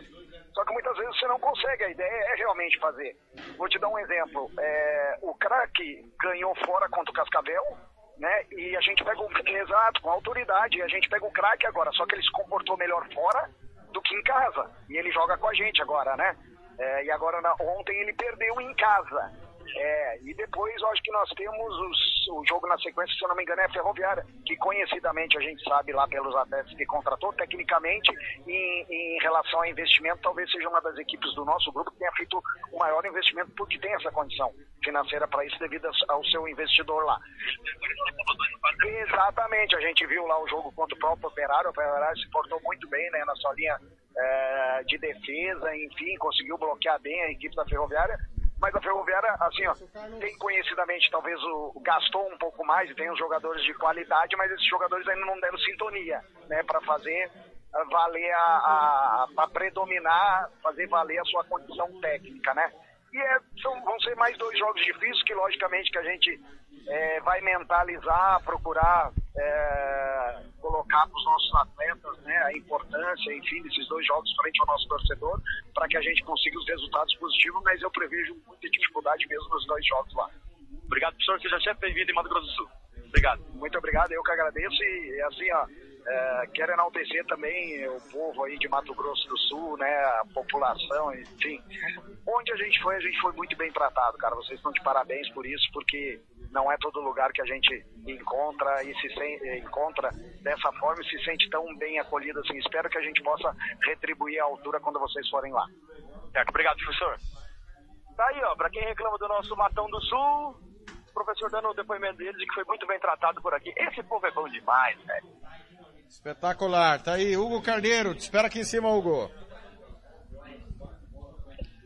Só 0.53 0.63
que 0.63 0.73
muitas 0.73 0.95
vezes 0.97 1.17
você 1.17 1.27
não 1.27 1.39
consegue, 1.39 1.83
a 1.83 1.89
ideia 1.89 2.33
é 2.33 2.35
realmente 2.35 2.79
fazer. 2.79 3.15
Vou 3.57 3.67
te 3.67 3.79
dar 3.79 3.89
um 3.89 3.97
exemplo. 3.97 4.51
É, 4.59 5.17
o 5.21 5.33
craque 5.35 6.05
ganhou 6.21 6.53
fora 6.63 6.87
contra 6.89 7.11
o 7.11 7.13
Cascavel, 7.13 7.77
né? 8.19 8.45
E 8.51 8.75
a 8.75 8.81
gente 8.81 9.03
pega 9.03 9.19
o 9.19 9.29
exato, 9.47 10.01
com 10.01 10.11
autoridade, 10.11 10.77
e 10.77 10.81
a 10.81 10.87
gente 10.87 11.09
pega 11.09 11.25
o 11.25 11.31
craque 11.31 11.65
agora, 11.65 11.91
só 11.93 12.05
que 12.05 12.15
ele 12.15 12.23
se 12.23 12.31
comportou 12.31 12.77
melhor 12.77 13.07
fora 13.13 13.49
do 13.91 14.01
que 14.01 14.15
em 14.15 14.23
casa. 14.23 14.69
E 14.89 14.97
ele 14.97 15.11
joga 15.11 15.37
com 15.37 15.47
a 15.47 15.53
gente 15.53 15.81
agora, 15.81 16.15
né? 16.15 16.35
É, 16.79 17.05
e 17.05 17.11
agora 17.11 17.41
na, 17.41 17.53
ontem 17.59 17.99
ele 17.99 18.13
perdeu 18.13 18.61
em 18.61 18.73
casa. 18.75 19.46
É, 19.75 20.19
e 20.23 20.33
depois 20.33 20.81
eu 20.81 20.87
acho 20.89 21.01
que 21.01 21.11
nós 21.11 21.29
temos 21.31 21.79
os, 21.79 22.27
o 22.29 22.43
jogo 22.47 22.67
na 22.67 22.77
sequência, 22.79 23.15
se 23.15 23.23
eu 23.23 23.29
não 23.29 23.35
me 23.35 23.43
engano, 23.43 23.61
é 23.61 23.65
a 23.65 23.71
Ferroviária, 23.71 24.25
que 24.45 24.55
conhecidamente 24.57 25.37
a 25.37 25.41
gente 25.41 25.63
sabe 25.63 25.91
lá 25.91 26.07
pelos 26.07 26.35
atletas 26.35 26.73
que 26.73 26.85
contratou, 26.85 27.33
tecnicamente, 27.33 28.11
em, 28.47 28.85
em 28.89 29.19
relação 29.21 29.61
a 29.61 29.69
investimento, 29.69 30.21
talvez 30.21 30.49
seja 30.51 30.69
uma 30.69 30.81
das 30.81 30.97
equipes 30.97 31.33
do 31.35 31.45
nosso 31.45 31.71
grupo 31.71 31.91
que 31.91 31.99
tenha 31.99 32.11
feito 32.13 32.41
o 32.71 32.79
maior 32.79 33.05
investimento 33.05 33.51
porque 33.57 33.79
tem 33.79 33.93
essa 33.93 34.11
condição 34.11 34.53
financeira 34.83 35.27
para 35.27 35.45
isso 35.45 35.57
devido 35.59 35.89
ao 36.07 36.23
seu 36.25 36.47
investidor 36.47 37.03
lá. 37.03 37.19
Exatamente, 38.85 39.75
a 39.75 39.81
gente 39.81 40.05
viu 40.05 40.25
lá 40.25 40.41
o 40.41 40.47
jogo 40.47 40.71
contra 40.71 40.95
o 40.95 40.99
próprio 40.99 41.29
Operário, 41.29 41.67
o 41.67 41.71
Operário 41.71 42.17
se 42.17 42.29
portou 42.29 42.59
muito 42.63 42.87
bem 42.89 43.09
né, 43.11 43.23
na 43.25 43.35
sua 43.35 43.53
linha 43.53 43.77
é, 44.17 44.83
de 44.85 44.97
defesa, 44.97 45.75
enfim, 45.75 46.15
conseguiu 46.17 46.57
bloquear 46.57 46.99
bem 47.01 47.21
a 47.23 47.31
equipe 47.31 47.55
da 47.55 47.65
Ferroviária 47.65 48.17
mas 48.59 48.73
a 48.73 48.81
Ferroviária, 48.81 49.35
assim, 49.39 49.67
ó, 49.67 49.75
tem 50.19 50.37
conhecidamente, 50.37 51.09
talvez 51.11 51.41
o, 51.43 51.79
gastou 51.83 52.27
um 52.31 52.37
pouco 52.37 52.65
mais 52.65 52.89
e 52.89 52.95
tem 52.95 53.09
os 53.11 53.19
jogadores 53.19 53.63
de 53.63 53.73
qualidade, 53.75 54.35
mas 54.35 54.51
esses 54.51 54.67
jogadores 54.67 55.07
ainda 55.07 55.25
não 55.25 55.39
deram 55.39 55.57
sintonia, 55.59 56.21
né, 56.47 56.63
para 56.63 56.81
fazer 56.81 57.29
eh, 57.75 57.83
valer 57.91 58.31
a, 58.31 58.37
a, 58.37 59.27
a 59.37 59.47
predominar, 59.47 60.49
fazer 60.63 60.87
valer 60.87 61.19
a 61.19 61.25
sua 61.25 61.43
condição 61.43 61.87
técnica, 62.01 62.53
né? 62.53 62.71
E 63.13 63.19
é, 63.19 63.39
são, 63.61 63.83
vão 63.83 63.99
ser 64.01 64.15
mais 64.15 64.37
dois 64.37 64.57
jogos 64.57 64.83
difíceis 64.83 65.23
que, 65.23 65.33
logicamente, 65.33 65.91
que 65.91 65.97
a 65.97 66.03
gente 66.03 66.39
é, 66.87 67.19
vai 67.21 67.41
mentalizar, 67.41 68.43
procurar 68.43 69.11
é, 69.37 70.39
colocar 70.61 71.07
para 71.07 71.17
os 71.17 71.25
nossos 71.25 71.55
atletas 71.55 72.17
né, 72.19 72.37
a 72.37 72.53
importância, 72.53 73.33
enfim, 73.33 73.61
desses 73.63 73.87
dois 73.87 74.05
jogos 74.05 74.33
frente 74.35 74.59
ao 74.61 74.67
nosso 74.67 74.87
torcedor, 74.87 75.41
para 75.73 75.87
que 75.87 75.97
a 75.97 76.01
gente 76.01 76.23
consiga 76.23 76.57
os 76.59 76.67
resultados 76.67 77.15
positivos, 77.15 77.61
mas 77.63 77.81
eu 77.81 77.91
prevejo 77.91 78.35
muita 78.45 78.69
dificuldade 78.69 79.25
mesmo 79.27 79.49
nos 79.49 79.65
dois 79.65 79.85
jogos 79.85 80.13
lá. 80.13 80.29
Obrigado, 80.85 81.13
professor. 81.13 81.41
Seja 81.41 81.59
sempre 81.59 81.87
bem-vindo 81.87 82.11
em 82.11 82.15
Mato 82.15 82.29
Grosso 82.29 82.47
do 82.47 82.53
Sul. 82.53 82.69
Obrigado. 83.07 83.41
Muito 83.53 83.77
obrigado, 83.77 84.11
eu 84.11 84.23
que 84.23 84.31
agradeço 84.31 84.83
e 84.83 85.21
assim, 85.21 85.51
ó, 85.53 85.65
é, 86.07 86.47
quero 86.53 86.71
enaltecer 86.71 87.25
também 87.25 87.87
o 87.89 87.99
povo 88.11 88.43
aí 88.45 88.57
de 88.57 88.69
Mato 88.69 88.93
Grosso 88.93 89.27
do 89.27 89.37
Sul, 89.37 89.77
né, 89.77 89.93
a 89.93 90.23
população, 90.33 91.13
enfim. 91.13 91.61
Onde 92.25 92.51
a 92.53 92.55
gente 92.55 92.81
foi, 92.81 92.95
a 92.95 92.99
gente 92.99 93.19
foi 93.19 93.33
muito 93.33 93.55
bem 93.57 93.71
tratado, 93.71 94.17
cara. 94.17 94.35
Vocês 94.35 94.57
estão 94.57 94.71
de 94.71 94.81
parabéns 94.83 95.29
por 95.33 95.45
isso, 95.45 95.67
porque 95.73 96.19
não 96.51 96.71
é 96.71 96.77
todo 96.79 96.99
lugar 97.01 97.31
que 97.31 97.41
a 97.41 97.45
gente 97.45 97.85
encontra 98.07 98.83
e 98.83 98.93
se 98.99 99.09
sen- 99.13 99.57
encontra 99.59 100.09
dessa 100.41 100.71
forma 100.79 101.01
e 101.01 101.05
se 101.09 101.23
sente 101.23 101.49
tão 101.49 101.63
bem 101.77 101.99
acolhido 101.99 102.39
assim. 102.39 102.57
Espero 102.59 102.89
que 102.89 102.97
a 102.97 103.01
gente 103.01 103.21
possa 103.23 103.55
retribuir 103.85 104.39
à 104.39 104.45
altura 104.45 104.79
quando 104.79 104.99
vocês 104.99 105.27
forem 105.29 105.51
lá. 105.51 105.65
Certo, 106.31 106.49
obrigado, 106.49 106.77
professor. 106.77 107.17
Tá 108.15 108.25
aí, 108.27 108.41
ó, 108.43 108.55
pra 108.55 108.69
quem 108.69 108.83
reclama 108.83 109.17
do 109.17 109.27
nosso 109.27 109.55
Matão 109.55 109.87
do 109.89 110.01
Sul, 110.01 110.57
o 111.09 111.13
professor 111.13 111.49
dando 111.51 111.69
o 111.69 111.73
depoimento 111.73 112.17
dele 112.17 112.37
de 112.37 112.45
que 112.45 112.53
foi 112.55 112.63
muito 112.65 112.85
bem 112.87 112.99
tratado 112.99 113.41
por 113.41 113.53
aqui. 113.53 113.71
Esse 113.77 114.01
povo 114.03 114.25
é 114.25 114.31
bom 114.31 114.47
demais, 114.49 114.97
velho. 115.03 115.27
Espetacular. 116.09 117.01
Tá 117.03 117.13
aí, 117.13 117.35
Hugo 117.37 117.61
Carneiro. 117.61 118.15
Te 118.15 118.21
espera 118.21 118.47
aqui 118.47 118.59
em 118.59 118.63
cima, 118.63 118.89
Hugo. 118.89 119.29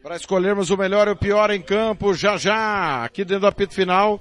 Para 0.04 0.16
escolhermos 0.16 0.70
o 0.72 0.78
melhor 0.78 1.08
e 1.08 1.12
o 1.12 1.16
pior 1.16 1.52
em 1.52 1.62
campo, 1.62 2.14
já 2.14 2.36
já, 2.38 3.04
aqui 3.06 3.24
dentro 3.24 3.42
do 3.42 3.48
apito 3.48 3.74
final. 3.76 4.20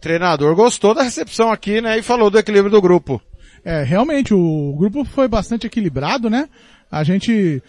Treinador 0.00 0.54
gostou 0.54 0.94
da 0.94 1.02
recepção 1.02 1.50
aqui, 1.50 1.80
né? 1.80 1.98
E 1.98 2.02
falou 2.02 2.30
do 2.30 2.38
equilíbrio 2.38 2.70
do 2.70 2.80
grupo. 2.80 3.20
É, 3.64 3.82
realmente, 3.82 4.32
o 4.32 4.74
grupo 4.78 5.04
foi 5.04 5.26
bastante 5.28 5.66
equilibrado, 5.66 6.30
né? 6.30 6.48
A 6.90 7.02
gente 7.02 7.62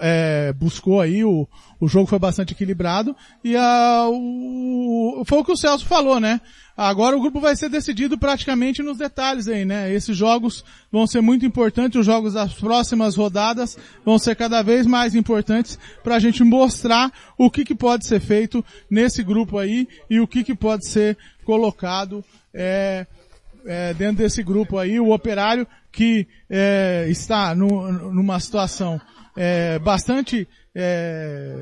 é, 0.00 0.52
buscou 0.52 1.00
aí, 1.00 1.24
o, 1.24 1.46
o 1.80 1.88
jogo 1.88 2.06
foi 2.06 2.18
bastante 2.18 2.52
equilibrado 2.52 3.14
e 3.44 3.56
a, 3.56 4.06
o, 4.08 5.22
foi 5.26 5.38
o 5.38 5.44
que 5.44 5.52
o 5.52 5.56
Celso 5.56 5.84
falou, 5.86 6.18
né? 6.20 6.40
Agora 6.76 7.16
o 7.16 7.20
grupo 7.20 7.40
vai 7.40 7.56
ser 7.56 7.70
decidido 7.70 8.18
praticamente 8.18 8.82
nos 8.82 8.98
detalhes 8.98 9.48
aí, 9.48 9.64
né? 9.64 9.90
Esses 9.92 10.14
jogos 10.14 10.62
vão 10.92 11.06
ser 11.06 11.22
muito 11.22 11.46
importantes, 11.46 11.98
os 11.98 12.04
jogos 12.04 12.34
das 12.34 12.52
próximas 12.52 13.16
rodadas 13.16 13.78
vão 14.04 14.18
ser 14.18 14.36
cada 14.36 14.62
vez 14.62 14.86
mais 14.86 15.14
importantes 15.14 15.78
para 16.04 16.16
a 16.16 16.18
gente 16.18 16.44
mostrar 16.44 17.10
o 17.38 17.50
que, 17.50 17.64
que 17.64 17.74
pode 17.74 18.06
ser 18.06 18.20
feito 18.20 18.62
nesse 18.90 19.22
grupo 19.22 19.58
aí 19.58 19.88
e 20.10 20.20
o 20.20 20.26
que, 20.26 20.44
que 20.44 20.54
pode 20.54 20.86
ser 20.86 21.16
colocado 21.46 22.22
é, 22.52 23.06
é, 23.64 23.94
dentro 23.94 24.18
desse 24.18 24.42
grupo 24.42 24.78
aí, 24.78 25.00
o 25.00 25.12
operário 25.12 25.66
que 25.90 26.26
é, 26.50 27.06
está 27.08 27.54
no- 27.54 28.12
numa 28.12 28.38
situação 28.38 29.00
é, 29.36 29.78
bastante 29.78 30.48
é, 30.74 31.56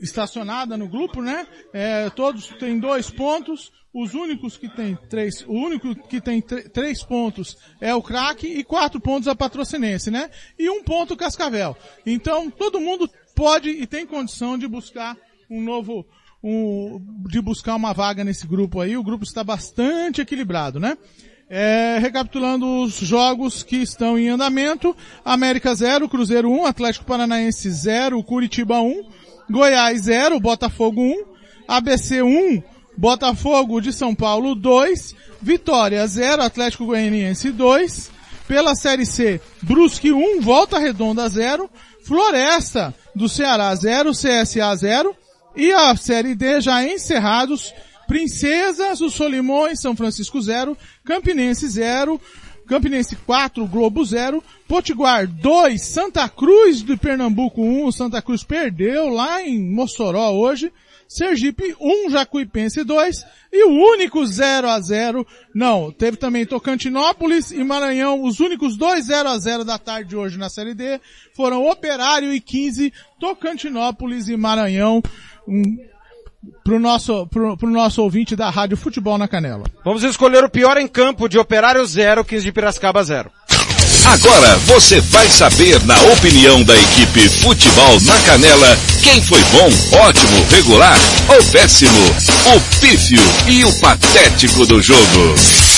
estacionada 0.00 0.76
no 0.76 0.88
grupo, 0.88 1.22
né? 1.22 1.46
É, 1.72 2.10
todos 2.10 2.48
têm 2.58 2.78
dois 2.78 3.10
pontos. 3.10 3.72
Os 3.92 4.14
únicos 4.14 4.56
que 4.56 4.68
tem 4.68 4.96
três, 5.08 5.44
o 5.48 5.52
único 5.52 5.92
que 6.06 6.20
tem 6.20 6.40
tr- 6.40 6.68
três 6.72 7.02
pontos 7.02 7.58
é 7.80 7.92
o 7.92 8.00
craque 8.00 8.46
e 8.46 8.62
quatro 8.62 9.00
pontos 9.00 9.26
a 9.26 9.34
patrocinense, 9.34 10.12
né? 10.12 10.30
E 10.56 10.70
um 10.70 10.84
ponto 10.84 11.14
o 11.14 11.16
Cascavel. 11.16 11.76
Então 12.06 12.48
todo 12.50 12.80
mundo 12.80 13.10
pode 13.34 13.68
e 13.68 13.86
tem 13.88 14.06
condição 14.06 14.56
de 14.56 14.68
buscar 14.68 15.16
um 15.50 15.60
novo, 15.60 16.06
um, 16.40 17.04
de 17.28 17.40
buscar 17.40 17.74
uma 17.74 17.92
vaga 17.92 18.22
nesse 18.22 18.46
grupo 18.46 18.80
aí. 18.80 18.96
O 18.96 19.02
grupo 19.02 19.24
está 19.24 19.42
bastante 19.42 20.20
equilibrado, 20.20 20.78
né? 20.78 20.96
É, 21.52 21.98
recapitulando 22.00 22.64
os 22.84 22.94
jogos 22.94 23.64
que 23.64 23.78
estão 23.78 24.16
em 24.16 24.28
andamento, 24.28 24.96
América 25.24 25.74
0, 25.74 26.08
Cruzeiro 26.08 26.48
1, 26.48 26.64
Atlético 26.64 27.04
Paranaense 27.04 27.68
0, 27.68 28.22
Curitiba 28.22 28.80
1, 28.80 29.08
Goiás 29.50 30.02
0, 30.02 30.38
Botafogo 30.38 31.02
1, 31.02 31.24
ABC 31.66 32.22
1, 32.22 32.62
Botafogo 32.96 33.80
de 33.80 33.92
São 33.92 34.14
Paulo 34.14 34.54
2, 34.54 35.16
Vitória 35.42 36.06
0, 36.06 36.40
Atlético 36.40 36.86
Goianiense 36.86 37.50
2, 37.50 38.12
pela 38.46 38.76
Série 38.76 39.04
C, 39.04 39.40
Brusque 39.60 40.12
1, 40.12 40.40
Volta 40.40 40.78
Redonda 40.78 41.28
0, 41.28 41.68
Floresta 42.04 42.94
do 43.12 43.28
Ceará 43.28 43.74
0, 43.74 44.12
CSA 44.12 44.76
0, 44.76 45.16
e 45.56 45.72
a 45.72 45.96
Série 45.96 46.36
D 46.36 46.60
já 46.60 46.84
encerrados, 46.84 47.74
Princesas, 48.10 49.00
o 49.00 49.08
Solimões, 49.08 49.80
São 49.80 49.94
Francisco 49.94 50.42
0, 50.42 50.76
Campinense 51.04 51.68
0, 51.68 52.20
Campinense 52.66 53.14
4, 53.14 53.64
Globo 53.68 54.04
0, 54.04 54.42
Potiguar 54.66 55.28
2, 55.28 55.80
Santa 55.80 56.28
Cruz 56.28 56.82
de 56.82 56.96
Pernambuco 56.96 57.62
1, 57.62 57.84
o 57.84 57.92
Santa 57.92 58.20
Cruz 58.20 58.42
perdeu 58.42 59.10
lá 59.10 59.40
em 59.40 59.62
Mossoró 59.62 60.32
hoje, 60.32 60.72
Sergipe 61.06 61.76
1, 61.80 62.10
Jacuipense 62.10 62.82
2, 62.82 63.24
e 63.52 63.64
o 63.64 63.92
único 63.92 64.26
0 64.26 64.68
a 64.68 64.80
0 64.80 65.24
não, 65.54 65.92
teve 65.92 66.16
também 66.16 66.44
Tocantinópolis 66.44 67.52
e 67.52 67.62
Maranhão, 67.62 68.24
os 68.24 68.40
únicos 68.40 68.76
dois 68.76 69.04
0 69.04 69.28
a 69.28 69.38
0 69.38 69.64
da 69.64 69.78
tarde 69.78 70.10
de 70.10 70.16
hoje 70.16 70.36
na 70.36 70.48
Série 70.48 70.74
D, 70.74 71.00
foram 71.32 71.64
Operário 71.70 72.34
e 72.34 72.40
15, 72.40 72.92
Tocantinópolis 73.20 74.28
e 74.28 74.36
Maranhão, 74.36 75.00
um, 75.46 75.89
pro 76.64 76.78
nosso, 76.78 77.26
pro, 77.26 77.56
pro 77.56 77.70
nosso 77.70 78.02
ouvinte 78.02 78.34
da 78.34 78.50
Rádio 78.50 78.76
Futebol 78.76 79.18
na 79.18 79.28
Canela. 79.28 79.64
Vamos 79.84 80.02
escolher 80.02 80.44
o 80.44 80.50
pior 80.50 80.76
em 80.76 80.88
campo 80.88 81.28
de 81.28 81.38
Operário 81.38 81.84
0, 81.84 82.24
15 82.24 82.44
de 82.44 82.52
Piracicaba 82.52 83.02
0. 83.02 83.30
Agora 84.06 84.56
você 84.66 85.00
vai 85.00 85.28
saber, 85.28 85.84
na 85.84 86.00
opinião 86.12 86.62
da 86.64 86.74
equipe 86.74 87.28
Futebol 87.28 88.00
na 88.02 88.18
Canela, 88.20 88.78
quem 89.02 89.20
foi 89.22 89.40
bom, 89.52 89.98
ótimo, 89.98 90.46
regular 90.50 90.98
ou 91.28 91.44
péssimo, 91.52 92.00
o 92.54 92.80
pífio 92.80 93.22
e 93.46 93.64
o 93.64 93.80
patético 93.80 94.66
do 94.66 94.80
jogo. 94.80 95.69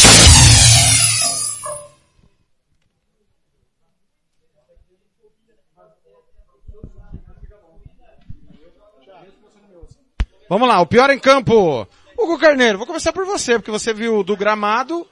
Vamos 10.53 10.69
lá, 10.69 10.83
o 10.83 10.87
pior 10.87 11.09
em 11.09 11.19
campo. 11.19 11.89
Hugo 12.15 12.39
Carneiro, 12.39 12.77
vou 12.77 12.87
começar 12.87 13.11
por 13.11 13.25
você, 13.25 13.55
porque 13.55 13.71
você 13.71 13.95
viu 13.95 14.23
do 14.23 14.37
gramado. 14.37 15.07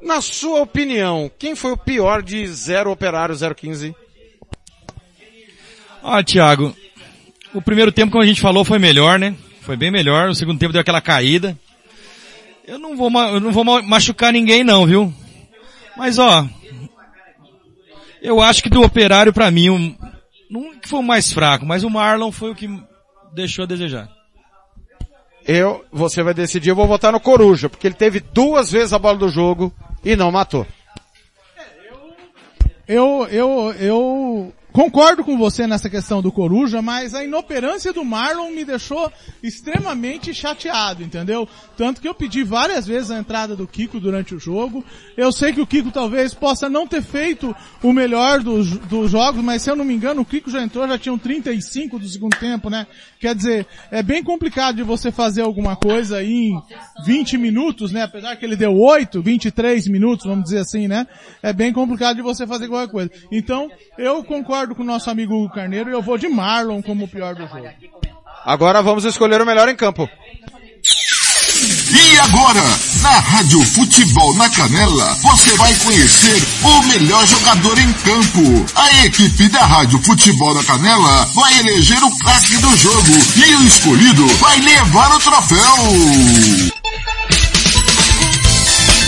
Na 0.00 0.22
sua 0.22 0.62
opinião, 0.62 1.30
quem 1.38 1.54
foi 1.54 1.72
o 1.72 1.76
pior 1.76 2.22
de 2.22 2.46
0 2.46 2.90
Operário 2.90 3.36
015? 3.54 3.94
Ah, 6.02 6.22
Thiago, 6.24 6.74
o 7.52 7.60
primeiro 7.60 7.92
tempo, 7.92 8.12
como 8.12 8.24
a 8.24 8.26
gente 8.26 8.40
falou, 8.40 8.64
foi 8.64 8.78
melhor, 8.78 9.18
né? 9.18 9.36
Foi 9.60 9.76
bem 9.76 9.90
melhor. 9.90 10.30
O 10.30 10.34
segundo 10.34 10.58
tempo 10.58 10.72
deu 10.72 10.80
aquela 10.80 11.02
caída. 11.02 11.54
Eu 12.66 12.78
não 12.78 12.96
vou, 12.96 13.10
eu 13.28 13.40
não 13.40 13.52
vou 13.52 13.64
ma- 13.64 13.82
machucar 13.82 14.32
ninguém 14.32 14.64
não, 14.64 14.86
viu? 14.86 15.12
Mas 15.98 16.18
ó, 16.18 16.48
eu 18.22 18.40
acho 18.40 18.62
que 18.62 18.70
do 18.70 18.80
Operário 18.80 19.34
pra 19.34 19.50
mim, 19.50 19.68
um, 19.68 19.94
não 20.48 20.80
que 20.80 20.88
foi 20.88 21.00
o 21.00 21.02
mais 21.02 21.30
fraco, 21.30 21.66
mas 21.66 21.84
o 21.84 21.90
Marlon 21.90 22.32
foi 22.32 22.50
o 22.52 22.54
que 22.54 22.66
deixou 23.34 23.64
a 23.64 23.68
desejar. 23.68 24.21
Eu, 25.46 25.84
você 25.92 26.22
vai 26.22 26.32
decidir, 26.32 26.68
eu 26.68 26.76
vou 26.76 26.86
votar 26.86 27.12
no 27.12 27.20
Coruja, 27.20 27.68
porque 27.68 27.86
ele 27.86 27.94
teve 27.94 28.20
duas 28.20 28.70
vezes 28.70 28.92
a 28.92 28.98
bola 28.98 29.18
do 29.18 29.28
jogo 29.28 29.72
e 30.04 30.14
não 30.14 30.30
matou. 30.30 30.66
Eu, 32.86 33.26
eu, 33.30 33.74
eu 33.78 34.52
concordo 34.72 35.22
com 35.22 35.36
você 35.36 35.66
nessa 35.66 35.90
questão 35.90 36.22
do 36.22 36.32
Coruja, 36.32 36.80
mas 36.80 37.14
a 37.14 37.22
inoperância 37.22 37.92
do 37.92 38.04
Marlon 38.04 38.50
me 38.50 38.64
deixou 38.64 39.12
extremamente 39.42 40.32
chateado, 40.32 41.02
entendeu? 41.02 41.48
Tanto 41.76 42.00
que 42.00 42.08
eu 42.08 42.14
pedi 42.14 42.42
várias 42.42 42.86
vezes 42.86 43.10
a 43.10 43.18
entrada 43.18 43.54
do 43.54 43.66
Kiko 43.66 44.00
durante 44.00 44.34
o 44.34 44.40
jogo. 44.40 44.84
Eu 45.16 45.30
sei 45.30 45.52
que 45.52 45.60
o 45.60 45.66
Kiko 45.66 45.90
talvez 45.90 46.32
possa 46.32 46.68
não 46.68 46.86
ter 46.86 47.02
feito 47.02 47.54
o 47.82 47.92
melhor 47.92 48.40
dos, 48.40 48.70
dos 48.70 49.10
jogos, 49.10 49.44
mas 49.44 49.62
se 49.62 49.70
eu 49.70 49.76
não 49.76 49.84
me 49.84 49.94
engano, 49.94 50.22
o 50.22 50.24
Kiko 50.24 50.50
já 50.50 50.62
entrou, 50.62 50.88
já 50.88 50.98
tinham 50.98 51.18
35 51.18 51.98
do 51.98 52.08
segundo 52.08 52.36
tempo, 52.38 52.70
né? 52.70 52.86
Quer 53.20 53.34
dizer, 53.34 53.66
é 53.90 54.02
bem 54.02 54.22
complicado 54.22 54.76
de 54.76 54.82
você 54.82 55.12
fazer 55.12 55.42
alguma 55.42 55.76
coisa 55.76 56.22
em 56.24 56.52
20 57.04 57.36
minutos, 57.38 57.92
né? 57.92 58.02
Apesar 58.02 58.36
que 58.36 58.44
ele 58.44 58.56
deu 58.56 58.74
8, 58.74 59.20
23 59.22 59.86
minutos, 59.88 60.26
vamos 60.26 60.44
dizer 60.44 60.58
assim, 60.58 60.88
né? 60.88 61.06
É 61.42 61.52
bem 61.52 61.72
complicado 61.72 62.16
de 62.16 62.22
você 62.22 62.46
fazer 62.46 62.68
qualquer 62.68 62.90
coisa. 62.90 63.10
Então, 63.30 63.70
eu 63.98 64.24
concordo 64.24 64.61
com 64.68 64.82
o 64.82 64.86
nosso 64.86 65.10
amigo 65.10 65.34
Hugo 65.34 65.54
Carneiro 65.54 65.90
e 65.90 65.92
eu 65.92 66.02
vou 66.02 66.16
de 66.16 66.28
Marlon 66.28 66.80
como 66.82 67.04
o 67.04 67.08
pior 67.08 67.34
do 67.34 67.46
jogo. 67.46 67.68
Agora 68.44 68.82
vamos 68.82 69.04
escolher 69.04 69.40
o 69.40 69.46
melhor 69.46 69.68
em 69.68 69.76
campo. 69.76 70.08
E 71.94 72.18
agora, 72.18 72.62
na 73.02 73.18
Rádio 73.20 73.62
Futebol 73.64 74.34
na 74.34 74.48
Canela, 74.50 75.14
você 75.22 75.56
vai 75.56 75.74
conhecer 75.76 76.42
o 76.62 76.82
melhor 76.84 77.26
jogador 77.26 77.78
em 77.78 77.92
campo. 77.92 78.66
A 78.74 79.04
equipe 79.04 79.48
da 79.48 79.64
Rádio 79.64 80.02
Futebol 80.02 80.54
na 80.54 80.64
Canela 80.64 81.24
vai 81.34 81.58
eleger 81.60 82.02
o 82.02 82.18
craque 82.18 82.56
do 82.58 82.76
jogo 82.76 83.12
e 83.36 83.54
o 83.54 83.66
escolhido 83.66 84.26
vai 84.38 84.58
levar 84.60 85.14
o 85.14 85.20
troféu. 85.20 85.76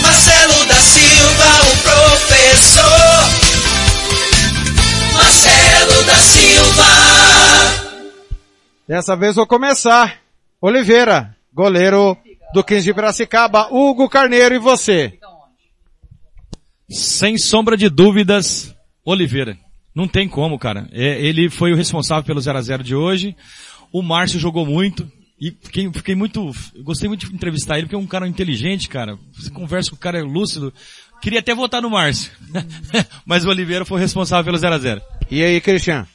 Marcelo 0.01 0.65
da 0.65 0.75
Silva, 0.75 1.73
o 1.73 1.77
professor. 1.83 3.44
Marcelo 5.15 6.03
da 6.05 6.15
Silva. 6.15 6.83
Dessa 8.87 9.15
vez 9.15 9.35
vou 9.35 9.47
começar. 9.47 10.19
Oliveira, 10.61 11.35
goleiro 11.53 12.17
do 12.53 12.63
15 12.63 12.83
de 12.85 12.93
Piracicaba, 12.93 13.67
Hugo 13.71 14.09
Carneiro 14.09 14.55
e 14.55 14.59
você. 14.59 15.17
Sem 16.89 17.37
sombra 17.37 17.75
de 17.75 17.89
dúvidas, 17.89 18.75
Oliveira. 19.03 19.57
Não 19.93 20.07
tem 20.07 20.27
como, 20.27 20.59
cara. 20.59 20.87
É, 20.91 21.21
ele 21.25 21.49
foi 21.49 21.71
o 21.71 21.75
responsável 21.75 22.23
pelo 22.23 22.41
0 22.41 22.57
a 22.57 22.61
0 22.61 22.83
de 22.83 22.95
hoje. 22.95 23.35
O 23.91 24.01
Márcio 24.01 24.39
jogou 24.39 24.65
muito. 24.65 25.09
E 25.39 25.51
fiquei, 25.51 25.91
fiquei 25.91 26.15
muito, 26.15 26.51
gostei 26.81 27.09
muito 27.09 27.27
de 27.27 27.35
entrevistar 27.35 27.77
ele, 27.77 27.87
porque 27.87 27.95
é 27.95 27.99
um 27.99 28.07
cara 28.07 28.27
inteligente, 28.27 28.87
cara. 28.87 29.17
Você 29.33 29.49
conversa 29.49 29.89
com 29.89 29.95
o 29.95 29.99
cara 29.99 30.17
é 30.17 30.21
lúcido. 30.21 30.73
Queria 31.25 31.39
até 31.39 31.55
votar 31.55 31.81
no 31.81 31.89
Márcio. 31.89 32.31
Mas 33.25 33.43
o 33.43 33.49
Oliveira 33.49 33.83
foi 33.83 33.97
o 33.97 33.99
responsável 33.99 34.45
pelo 34.45 34.59
0 34.59 34.75
a 34.75 34.77
0 34.77 35.01
E 35.31 35.43
aí, 35.43 35.59
Cristian? 35.59 36.07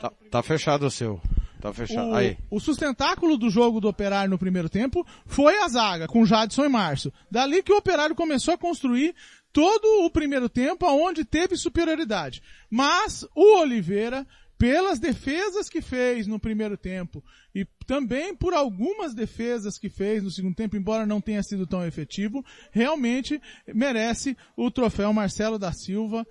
Tá, 0.00 0.12
tá 0.30 0.42
fechado 0.44 0.86
o 0.86 0.90
seu. 0.90 1.20
Tá 1.60 1.72
fechado. 1.74 2.10
O, 2.10 2.14
Aí. 2.14 2.38
o 2.50 2.58
sustentáculo 2.58 3.36
do 3.36 3.50
jogo 3.50 3.80
do 3.80 3.88
Operário 3.88 4.30
no 4.30 4.38
primeiro 4.38 4.68
tempo 4.68 5.06
foi 5.26 5.58
a 5.58 5.68
zaga, 5.68 6.06
com 6.06 6.24
Jadson 6.24 6.64
e 6.64 6.68
Márcio. 6.68 7.12
Dali 7.30 7.62
que 7.62 7.72
o 7.72 7.76
Operário 7.76 8.14
começou 8.14 8.54
a 8.54 8.58
construir 8.58 9.14
todo 9.52 10.04
o 10.04 10.10
primeiro 10.10 10.48
tempo 10.48 10.86
aonde 10.86 11.24
teve 11.24 11.56
superioridade. 11.56 12.42
Mas 12.70 13.26
o 13.34 13.58
Oliveira, 13.60 14.26
pelas 14.58 14.98
defesas 14.98 15.68
que 15.68 15.80
fez 15.80 16.26
no 16.26 16.38
primeiro 16.38 16.76
tempo 16.76 17.22
e 17.54 17.66
também 17.86 18.34
por 18.36 18.52
algumas 18.54 19.14
defesas 19.14 19.78
que 19.78 19.88
fez 19.88 20.22
no 20.22 20.30
segundo 20.30 20.54
tempo, 20.54 20.76
embora 20.76 21.04
não 21.06 21.20
tenha 21.20 21.42
sido 21.42 21.66
tão 21.66 21.84
efetivo, 21.84 22.44
realmente 22.70 23.40
merece 23.74 24.36
o 24.56 24.70
troféu 24.70 25.12
Marcelo 25.12 25.58
da 25.58 25.72
Silva 25.72 26.26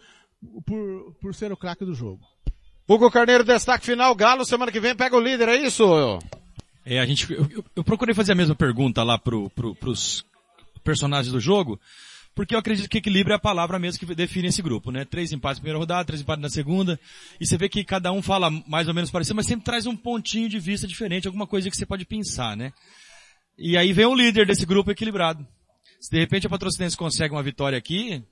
por, 0.65 1.13
por 1.19 1.36
ser 1.36 1.51
o 1.51 1.58
craque 1.58 1.84
do 1.84 1.93
jogo. 1.93 2.21
Hugo 2.88 3.12
Carneiro, 3.12 3.43
destaque 3.43 3.86
final, 3.86 4.15
Galo, 4.15 4.45
semana 4.45 4.71
que 4.71 4.79
vem 4.79 4.95
pega 4.95 5.15
o 5.15 5.19
líder, 5.19 5.49
é 5.49 5.58
isso? 5.58 5.84
É, 6.86 6.99
a 6.99 7.05
gente, 7.05 7.32
eu, 7.32 7.63
eu- 7.75 7.84
procurei 7.84 8.15
fazer 8.15 8.32
a 8.32 8.36
mesma 8.36 8.55
pergunta 8.55 9.03
lá 9.03 9.17
pro, 9.19 9.49
pro, 9.51 9.75
pros 9.75 10.25
personagens 10.84 11.32
do 11.32 11.39
jogo, 11.39 11.79
porque 12.39 12.56
eu 12.56 12.60
acredito 12.60 12.88
que 12.88 12.99
equilíbrio 12.99 13.34
é 13.34 13.36
a 13.36 13.39
palavra 13.39 13.78
mesmo 13.78 13.99
que 13.99 14.15
define 14.15 14.47
esse 14.47 14.62
grupo, 14.62 14.91
né? 14.91 15.04
Três 15.04 15.34
empates 15.34 15.58
na 15.58 15.62
primeira 15.62 15.78
rodada, 15.78 16.06
três 16.06 16.21
empates 16.21 16.41
na 16.41 16.49
segunda, 16.49 16.97
e 17.38 17.45
você 17.45 17.58
vê 17.58 17.67
que 17.67 17.84
cada 17.84 18.13
um 18.13 18.21
fala 18.21 18.49
mais 18.65 18.88
ou 18.88 18.93
menos 18.93 19.12
parecido, 19.12 19.36
mas 19.36 19.45
sempre 19.45 19.65
traz 19.65 19.86
um 19.86 19.93
pontinho 19.93 20.47
de 20.47 20.58
vista 20.58 20.88
diferente, 20.88 21.28
alguma 21.28 21.45
coisa 21.45 21.69
que 21.69 21.75
você 21.75 21.86
pode 21.86 22.06
pensar, 22.06 22.56
né? 22.56 22.71
E 23.58 23.75
aí 23.75 23.91
vem 23.91 24.06
o 24.06 24.15
líder 24.15 24.47
desse 24.47 24.65
grupo 24.65 24.89
equilibrado. 24.89 25.45
Se 25.99 26.10
de 26.10 26.17
repente 26.17 26.47
a 26.47 26.49
Patrocinense 26.49 26.95
consegue 26.95 27.34
uma 27.34 27.43
vitória 27.43 27.78
aqui, 27.78 28.23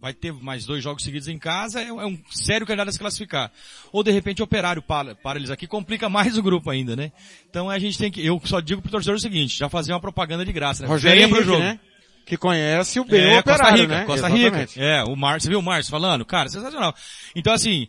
vai 0.00 0.14
ter 0.14 0.32
mais 0.32 0.64
dois 0.64 0.80
jogos 0.80 1.02
seguidos 1.02 1.26
em 1.26 1.36
casa, 1.36 1.80
é, 1.80 1.88
é 1.88 2.06
um 2.06 2.16
sério 2.30 2.64
candidato 2.64 2.90
a 2.90 2.92
se 2.92 2.98
classificar. 3.00 3.50
Ou 3.90 4.04
de 4.04 4.12
repente 4.12 4.40
o 4.40 4.44
operário 4.44 4.82
para, 4.82 5.16
para 5.16 5.40
eles 5.40 5.50
aqui, 5.50 5.66
complica 5.66 6.08
mais 6.08 6.38
o 6.38 6.42
grupo 6.44 6.70
ainda, 6.70 6.94
né? 6.94 7.10
Então 7.50 7.68
a 7.68 7.76
gente 7.80 7.98
tem 7.98 8.08
que, 8.08 8.24
eu 8.24 8.40
só 8.44 8.60
digo 8.60 8.80
pro 8.80 8.92
torcedor 8.92 9.16
o 9.16 9.20
seguinte, 9.20 9.58
já 9.58 9.68
fazer 9.68 9.92
uma 9.92 10.00
propaganda 10.00 10.44
de 10.44 10.52
graça, 10.52 10.84
né? 10.84 10.88
Rogério 10.88 11.16
Venha 11.16 11.28
pro 11.28 11.38
Henrique, 11.38 11.52
jogo. 11.52 11.64
né? 11.64 11.80
Que 12.24 12.36
conhece 12.36 13.00
o 13.00 13.04
bem 13.04 13.20
É, 13.20 13.36
o 13.36 13.40
operário, 13.40 13.64
Costa 13.64 13.76
Rica, 13.76 13.94
né? 13.94 14.04
Costa 14.04 14.26
Exatamente. 14.28 14.74
Rica. 14.74 14.84
É, 14.84 15.04
o 15.04 15.16
Márcio, 15.16 15.42
você 15.42 15.48
viu 15.50 15.58
o 15.58 15.62
Márcio 15.62 15.90
falando? 15.90 16.24
Cara, 16.24 16.48
sensacional. 16.48 16.94
Então 17.34 17.52
assim, 17.52 17.88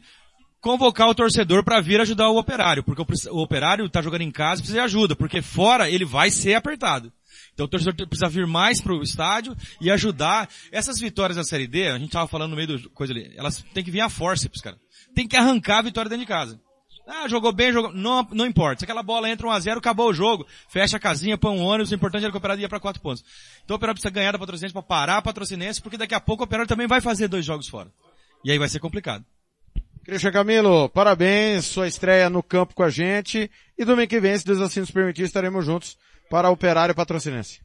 convocar 0.59 1.09
o 1.09 1.15
torcedor 1.15 1.63
para 1.63 1.81
vir 1.81 1.99
ajudar 2.01 2.29
o 2.29 2.37
operário, 2.37 2.83
porque 2.83 3.01
o, 3.01 3.35
o 3.35 3.41
operário 3.41 3.89
tá 3.89 4.01
jogando 4.01 4.21
em 4.21 4.31
casa 4.31 4.61
precisa 4.61 4.79
de 4.79 4.85
ajuda, 4.85 5.15
porque 5.15 5.41
fora 5.41 5.89
ele 5.89 6.05
vai 6.05 6.31
ser 6.31 6.55
apertado. 6.55 7.11
Então 7.53 7.65
o 7.65 7.69
torcedor 7.69 8.07
precisa 8.07 8.29
vir 8.29 8.47
mais 8.47 8.81
pro 8.81 9.01
estádio 9.03 9.55
e 9.79 9.91
ajudar. 9.91 10.49
Essas 10.71 10.99
vitórias 10.99 11.37
da 11.37 11.43
Série 11.43 11.67
D, 11.67 11.89
a 11.89 11.97
gente 11.97 12.11
tava 12.11 12.27
falando 12.27 12.51
no 12.51 12.55
meio 12.55 12.79
do 12.79 12.89
coisa 12.89 13.13
ali, 13.13 13.31
elas 13.35 13.63
têm 13.73 13.83
que 13.83 13.91
vir 13.91 14.01
a 14.01 14.09
forceps, 14.09 14.61
cara. 14.61 14.77
Tem 15.13 15.27
que 15.27 15.37
arrancar 15.37 15.79
a 15.79 15.83
vitória 15.83 16.09
dentro 16.09 16.25
de 16.25 16.29
casa. 16.29 16.59
Ah, 17.05 17.27
jogou 17.27 17.51
bem, 17.51 17.73
jogou, 17.73 17.91
não, 17.91 18.25
não 18.31 18.45
importa. 18.45 18.79
Se 18.79 18.85
aquela 18.85 19.03
bola 19.03 19.29
entra 19.29 19.47
1x0, 19.47 19.77
acabou 19.77 20.09
o 20.09 20.13
jogo, 20.13 20.47
fecha 20.69 20.97
a 20.97 20.99
casinha, 20.99 21.37
põe 21.37 21.51
um 21.51 21.61
ônibus, 21.61 21.91
o 21.91 21.95
importante 21.95 22.23
era 22.23 22.31
que 22.31 22.37
o 22.37 22.39
Operário 22.39 22.61
ia 22.61 22.69
para 22.69 22.79
4 22.79 23.01
pontos. 23.01 23.23
Então 23.63 23.75
o 23.75 23.77
Operário 23.77 23.95
precisa 23.95 24.13
ganhar 24.13 24.31
da 24.31 24.39
Patrocinense 24.39 24.73
para 24.73 24.81
parar 24.81 25.17
a 25.17 25.21
Patrocinense, 25.21 25.81
porque 25.81 25.97
daqui 25.97 26.15
a 26.15 26.19
pouco 26.19 26.43
o 26.43 26.45
Operário 26.45 26.67
também 26.67 26.87
vai 26.87 27.01
fazer 27.01 27.27
dois 27.27 27.45
jogos 27.45 27.67
fora. 27.67 27.89
E 28.43 28.51
aí 28.51 28.57
vai 28.57 28.69
ser 28.69 28.79
complicado. 28.79 29.25
Cristian 30.05 30.31
Camilo, 30.31 30.89
parabéns, 30.89 31.65
sua 31.65 31.87
estreia 31.87 32.29
no 32.29 32.43
campo 32.43 32.73
com 32.73 32.83
a 32.83 32.89
gente. 32.89 33.49
E 33.77 33.85
domingo 33.85 34.09
que 34.09 34.19
vem, 34.19 34.37
se 34.37 34.45
Deus 34.45 34.59
assim 34.59 34.81
nos 34.81 34.91
permitir, 34.91 35.23
estaremos 35.23 35.65
juntos 35.65 35.97
para 36.29 36.49
Operário 36.49 36.93
Patrocinense. 36.93 37.61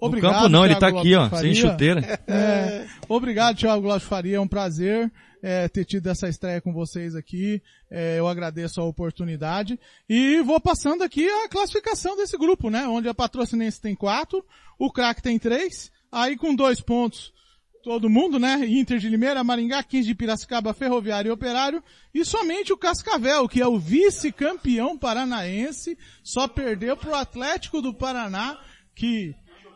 No 0.00 0.20
campo 0.20 0.48
não, 0.48 0.64
ele 0.64 0.74
tá 0.74 0.90
Thiago 0.90 0.98
aqui, 0.98 1.14
ó, 1.14 1.28
sem 1.30 1.54
chuteira. 1.54 2.20
É, 2.26 2.88
obrigado, 3.08 3.56
Thiago 3.56 3.86
Lopes 3.86 4.02
Faria. 4.02 4.36
É 4.36 4.40
um 4.40 4.48
prazer 4.48 5.12
é, 5.42 5.68
ter 5.68 5.84
tido 5.84 6.06
essa 6.06 6.28
estreia 6.28 6.60
com 6.60 6.72
vocês 6.72 7.16
aqui. 7.16 7.60
É, 7.90 8.18
eu 8.18 8.28
agradeço 8.28 8.80
a 8.80 8.84
oportunidade. 8.84 9.78
E 10.08 10.40
vou 10.42 10.60
passando 10.60 11.02
aqui 11.02 11.28
a 11.28 11.48
classificação 11.48 12.16
desse 12.16 12.38
grupo, 12.38 12.70
né? 12.70 12.86
Onde 12.86 13.08
a 13.08 13.14
Patrocinense 13.14 13.80
tem 13.80 13.94
quatro, 13.94 14.44
o 14.78 14.90
Crack 14.90 15.20
tem 15.20 15.38
três, 15.38 15.90
aí 16.10 16.36
com 16.36 16.54
dois 16.54 16.80
pontos 16.80 17.32
todo 17.82 18.08
mundo, 18.08 18.38
né? 18.38 18.64
Inter 18.66 18.98
de 18.98 19.08
Limeira, 19.08 19.42
Maringá, 19.42 19.82
15 19.82 20.06
de 20.06 20.14
Piracicaba, 20.14 20.72
Ferroviário 20.72 21.28
e 21.28 21.32
Operário. 21.32 21.82
E 22.14 22.24
somente 22.24 22.72
o 22.72 22.76
Cascavel, 22.76 23.48
que 23.48 23.60
é 23.60 23.66
o 23.66 23.78
vice-campeão 23.78 24.96
paranaense, 24.96 25.98
só 26.22 26.46
perdeu 26.46 26.96
pro 26.96 27.14
Atlético 27.14 27.82
do 27.82 27.92
Paraná, 27.92 28.56
que 28.94 29.34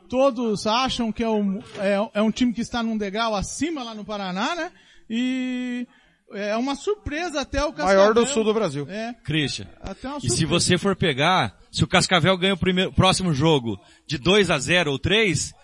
todos 0.08 0.66
acham 0.66 1.10
que 1.10 1.24
é 1.24 1.28
um, 1.28 1.58
é, 1.78 2.10
é 2.14 2.22
um 2.22 2.30
time 2.30 2.52
que 2.52 2.60
está 2.60 2.82
num 2.82 2.96
degrau 2.96 3.34
acima 3.34 3.82
lá 3.82 3.94
no 3.94 4.04
Paraná, 4.04 4.54
né? 4.54 4.72
E 5.08 5.86
é 6.32 6.56
uma 6.56 6.74
surpresa 6.74 7.40
até 7.40 7.64
o 7.64 7.72
Cascavel. 7.72 7.98
Maior 8.00 8.14
do 8.14 8.26
sul 8.26 8.44
do 8.44 8.52
Brasil. 8.52 8.86
É. 8.88 9.14
Christian. 9.24 9.68
Até 9.80 10.08
uma 10.08 10.18
E 10.18 10.28
se 10.28 10.44
você 10.44 10.76
for 10.76 10.96
pegar, 10.96 11.58
se 11.70 11.84
o 11.84 11.86
Cascavel 11.86 12.36
ganha 12.36 12.54
o 12.54 12.58
primeiro, 12.58 12.92
próximo 12.92 13.32
jogo 13.32 13.78
de 14.06 14.18
2 14.18 14.50
a 14.50 14.58
0 14.58 14.90
ou 14.90 14.98
3, 14.98 15.54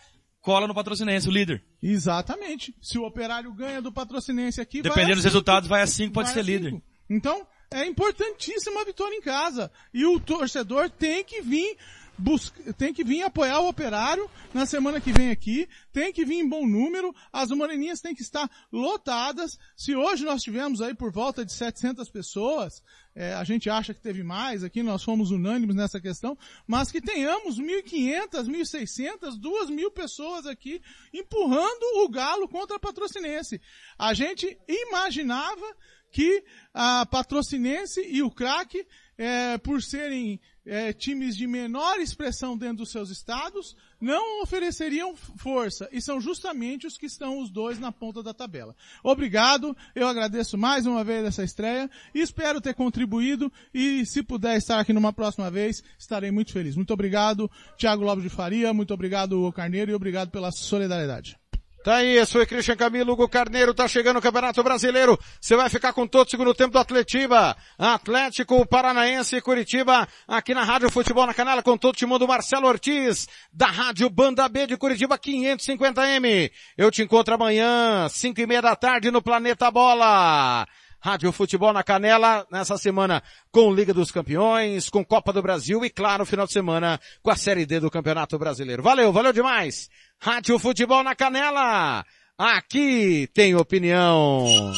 cola 0.40 0.66
no 0.66 0.74
Patrocinense, 0.74 1.28
o 1.28 1.32
líder. 1.32 1.64
Exatamente. 1.82 2.74
Se 2.80 2.98
o 2.98 3.04
Operário 3.04 3.52
ganha 3.52 3.82
do 3.82 3.92
Patrocinense 3.92 4.60
aqui, 4.60 4.82
vai 4.82 4.90
Dependendo 4.90 5.12
a 5.12 5.14
dos 5.14 5.22
cinco. 5.22 5.32
resultados, 5.32 5.68
vai 5.68 5.82
a 5.82 5.86
5, 5.86 6.12
pode 6.12 6.26
Vai 6.26 6.34
ser 6.34 6.42
líder. 6.44 6.80
Então, 7.10 7.46
é 7.70 7.86
importantíssima 7.86 8.82
a 8.82 8.84
vitória 8.84 9.16
em 9.16 9.20
casa. 9.20 9.70
E 9.92 10.04
o 10.04 10.20
torcedor 10.20 10.90
tem 10.90 11.24
que 11.24 11.42
vir 11.42 11.76
busca, 12.22 12.72
tem 12.74 12.94
que 12.94 13.02
vir 13.02 13.22
apoiar 13.22 13.60
o 13.60 13.68
operário 13.68 14.30
na 14.54 14.64
semana 14.64 15.00
que 15.00 15.12
vem 15.12 15.30
aqui, 15.30 15.68
tem 15.92 16.12
que 16.12 16.24
vir 16.24 16.36
em 16.36 16.48
bom 16.48 16.66
número, 16.66 17.14
as 17.32 17.50
moreninhas 17.50 18.00
têm 18.00 18.14
que 18.14 18.22
estar 18.22 18.48
lotadas. 18.70 19.58
Se 19.76 19.96
hoje 19.96 20.24
nós 20.24 20.42
tivemos 20.42 20.80
aí 20.80 20.94
por 20.94 21.10
volta 21.10 21.44
de 21.44 21.52
700 21.52 22.08
pessoas, 22.08 22.82
é, 23.14 23.34
a 23.34 23.44
gente 23.44 23.68
acha 23.68 23.92
que 23.92 24.00
teve 24.00 24.22
mais 24.22 24.62
aqui, 24.62 24.82
nós 24.82 25.02
fomos 25.02 25.30
unânimes 25.30 25.74
nessa 25.74 26.00
questão, 26.00 26.38
mas 26.66 26.90
que 26.90 27.00
tenhamos 27.00 27.60
1.500, 27.60 28.46
1.600, 28.46 29.40
2.000 29.40 29.90
pessoas 29.92 30.46
aqui 30.46 30.80
empurrando 31.12 32.04
o 32.04 32.08
Galo 32.08 32.48
contra 32.48 32.76
a 32.76 32.80
Patrocinense. 32.80 33.60
A 33.98 34.14
gente 34.14 34.56
imaginava 34.68 35.66
que 36.12 36.44
a 36.72 37.06
Patrocinense 37.06 38.00
e 38.06 38.22
o 38.22 38.30
Crack, 38.30 38.86
é, 39.16 39.58
por 39.58 39.82
serem 39.82 40.40
é, 40.64 40.92
times 40.92 41.36
de 41.36 41.46
menor 41.46 41.98
expressão 41.98 42.56
dentro 42.56 42.78
dos 42.78 42.90
seus 42.90 43.10
estados, 43.10 43.76
não 44.00 44.42
ofereceriam 44.42 45.14
força. 45.16 45.88
E 45.92 46.00
são 46.00 46.20
justamente 46.20 46.86
os 46.86 46.96
que 46.96 47.06
estão 47.06 47.40
os 47.40 47.50
dois 47.50 47.78
na 47.78 47.92
ponta 47.92 48.22
da 48.22 48.32
tabela. 48.32 48.74
Obrigado, 49.02 49.76
eu 49.94 50.06
agradeço 50.06 50.56
mais 50.56 50.86
uma 50.86 51.04
vez 51.04 51.24
essa 51.24 51.44
estreia 51.44 51.90
e 52.14 52.20
espero 52.20 52.60
ter 52.60 52.74
contribuído 52.74 53.52
e 53.74 54.04
se 54.06 54.22
puder 54.22 54.56
estar 54.56 54.78
aqui 54.78 54.92
numa 54.92 55.12
próxima 55.12 55.50
vez, 55.50 55.82
estarei 55.98 56.30
muito 56.30 56.52
feliz. 56.52 56.76
Muito 56.76 56.92
obrigado, 56.92 57.50
Thiago 57.76 58.04
Lopes 58.04 58.22
de 58.22 58.30
Faria, 58.30 58.72
muito 58.72 58.94
obrigado, 58.94 59.50
Carneiro, 59.52 59.90
e 59.90 59.94
obrigado 59.94 60.30
pela 60.30 60.50
solidariedade. 60.52 61.41
Tá 61.82 62.04
esse 62.04 62.32
foi 62.32 62.46
Christian 62.46 62.76
Camilo, 62.76 63.12
Hugo 63.12 63.28
Carneiro, 63.28 63.74
tá 63.74 63.88
chegando 63.88 64.18
o 64.18 64.22
Campeonato 64.22 64.62
Brasileiro. 64.62 65.18
Você 65.40 65.56
vai 65.56 65.68
ficar 65.68 65.92
com 65.92 66.06
todo 66.06 66.28
o 66.28 66.30
segundo 66.30 66.54
tempo 66.54 66.70
do 66.70 66.78
Atletiba. 66.78 67.56
Atlético 67.76 68.64
Paranaense 68.64 69.40
Curitiba, 69.40 70.06
aqui 70.28 70.54
na 70.54 70.62
Rádio 70.62 70.88
Futebol 70.92 71.26
na 71.26 71.34
Canela, 71.34 71.60
com 71.60 71.76
todo 71.76 71.92
o 71.92 71.96
timão 71.96 72.20
do 72.20 72.28
Marcelo 72.28 72.68
Ortiz, 72.68 73.26
da 73.52 73.66
Rádio 73.66 74.08
Banda 74.08 74.48
B 74.48 74.68
de 74.68 74.76
Curitiba 74.76 75.18
550M. 75.18 76.52
Eu 76.78 76.88
te 76.88 77.02
encontro 77.02 77.34
amanhã, 77.34 78.08
5 78.08 78.40
e 78.40 78.46
meia 78.46 78.62
da 78.62 78.76
tarde, 78.76 79.10
no 79.10 79.20
Planeta 79.20 79.68
Bola. 79.68 80.64
Rádio 81.02 81.32
Futebol 81.32 81.72
na 81.72 81.82
Canela, 81.82 82.46
nessa 82.48 82.78
semana 82.78 83.20
com 83.50 83.74
Liga 83.74 83.92
dos 83.92 84.12
Campeões, 84.12 84.88
com 84.88 85.04
Copa 85.04 85.32
do 85.32 85.42
Brasil 85.42 85.84
e, 85.84 85.90
claro, 85.90 86.24
final 86.24 86.46
de 86.46 86.52
semana 86.52 87.00
com 87.20 87.30
a 87.30 87.36
Série 87.36 87.66
D 87.66 87.80
do 87.80 87.90
Campeonato 87.90 88.38
Brasileiro. 88.38 88.84
Valeu, 88.84 89.12
valeu 89.12 89.32
demais! 89.32 89.90
Rádio 90.20 90.58
Futebol 90.60 91.02
na 91.02 91.16
Canela! 91.16 92.06
Aqui 92.38 93.28
tem 93.34 93.56
opinião! 93.56 94.72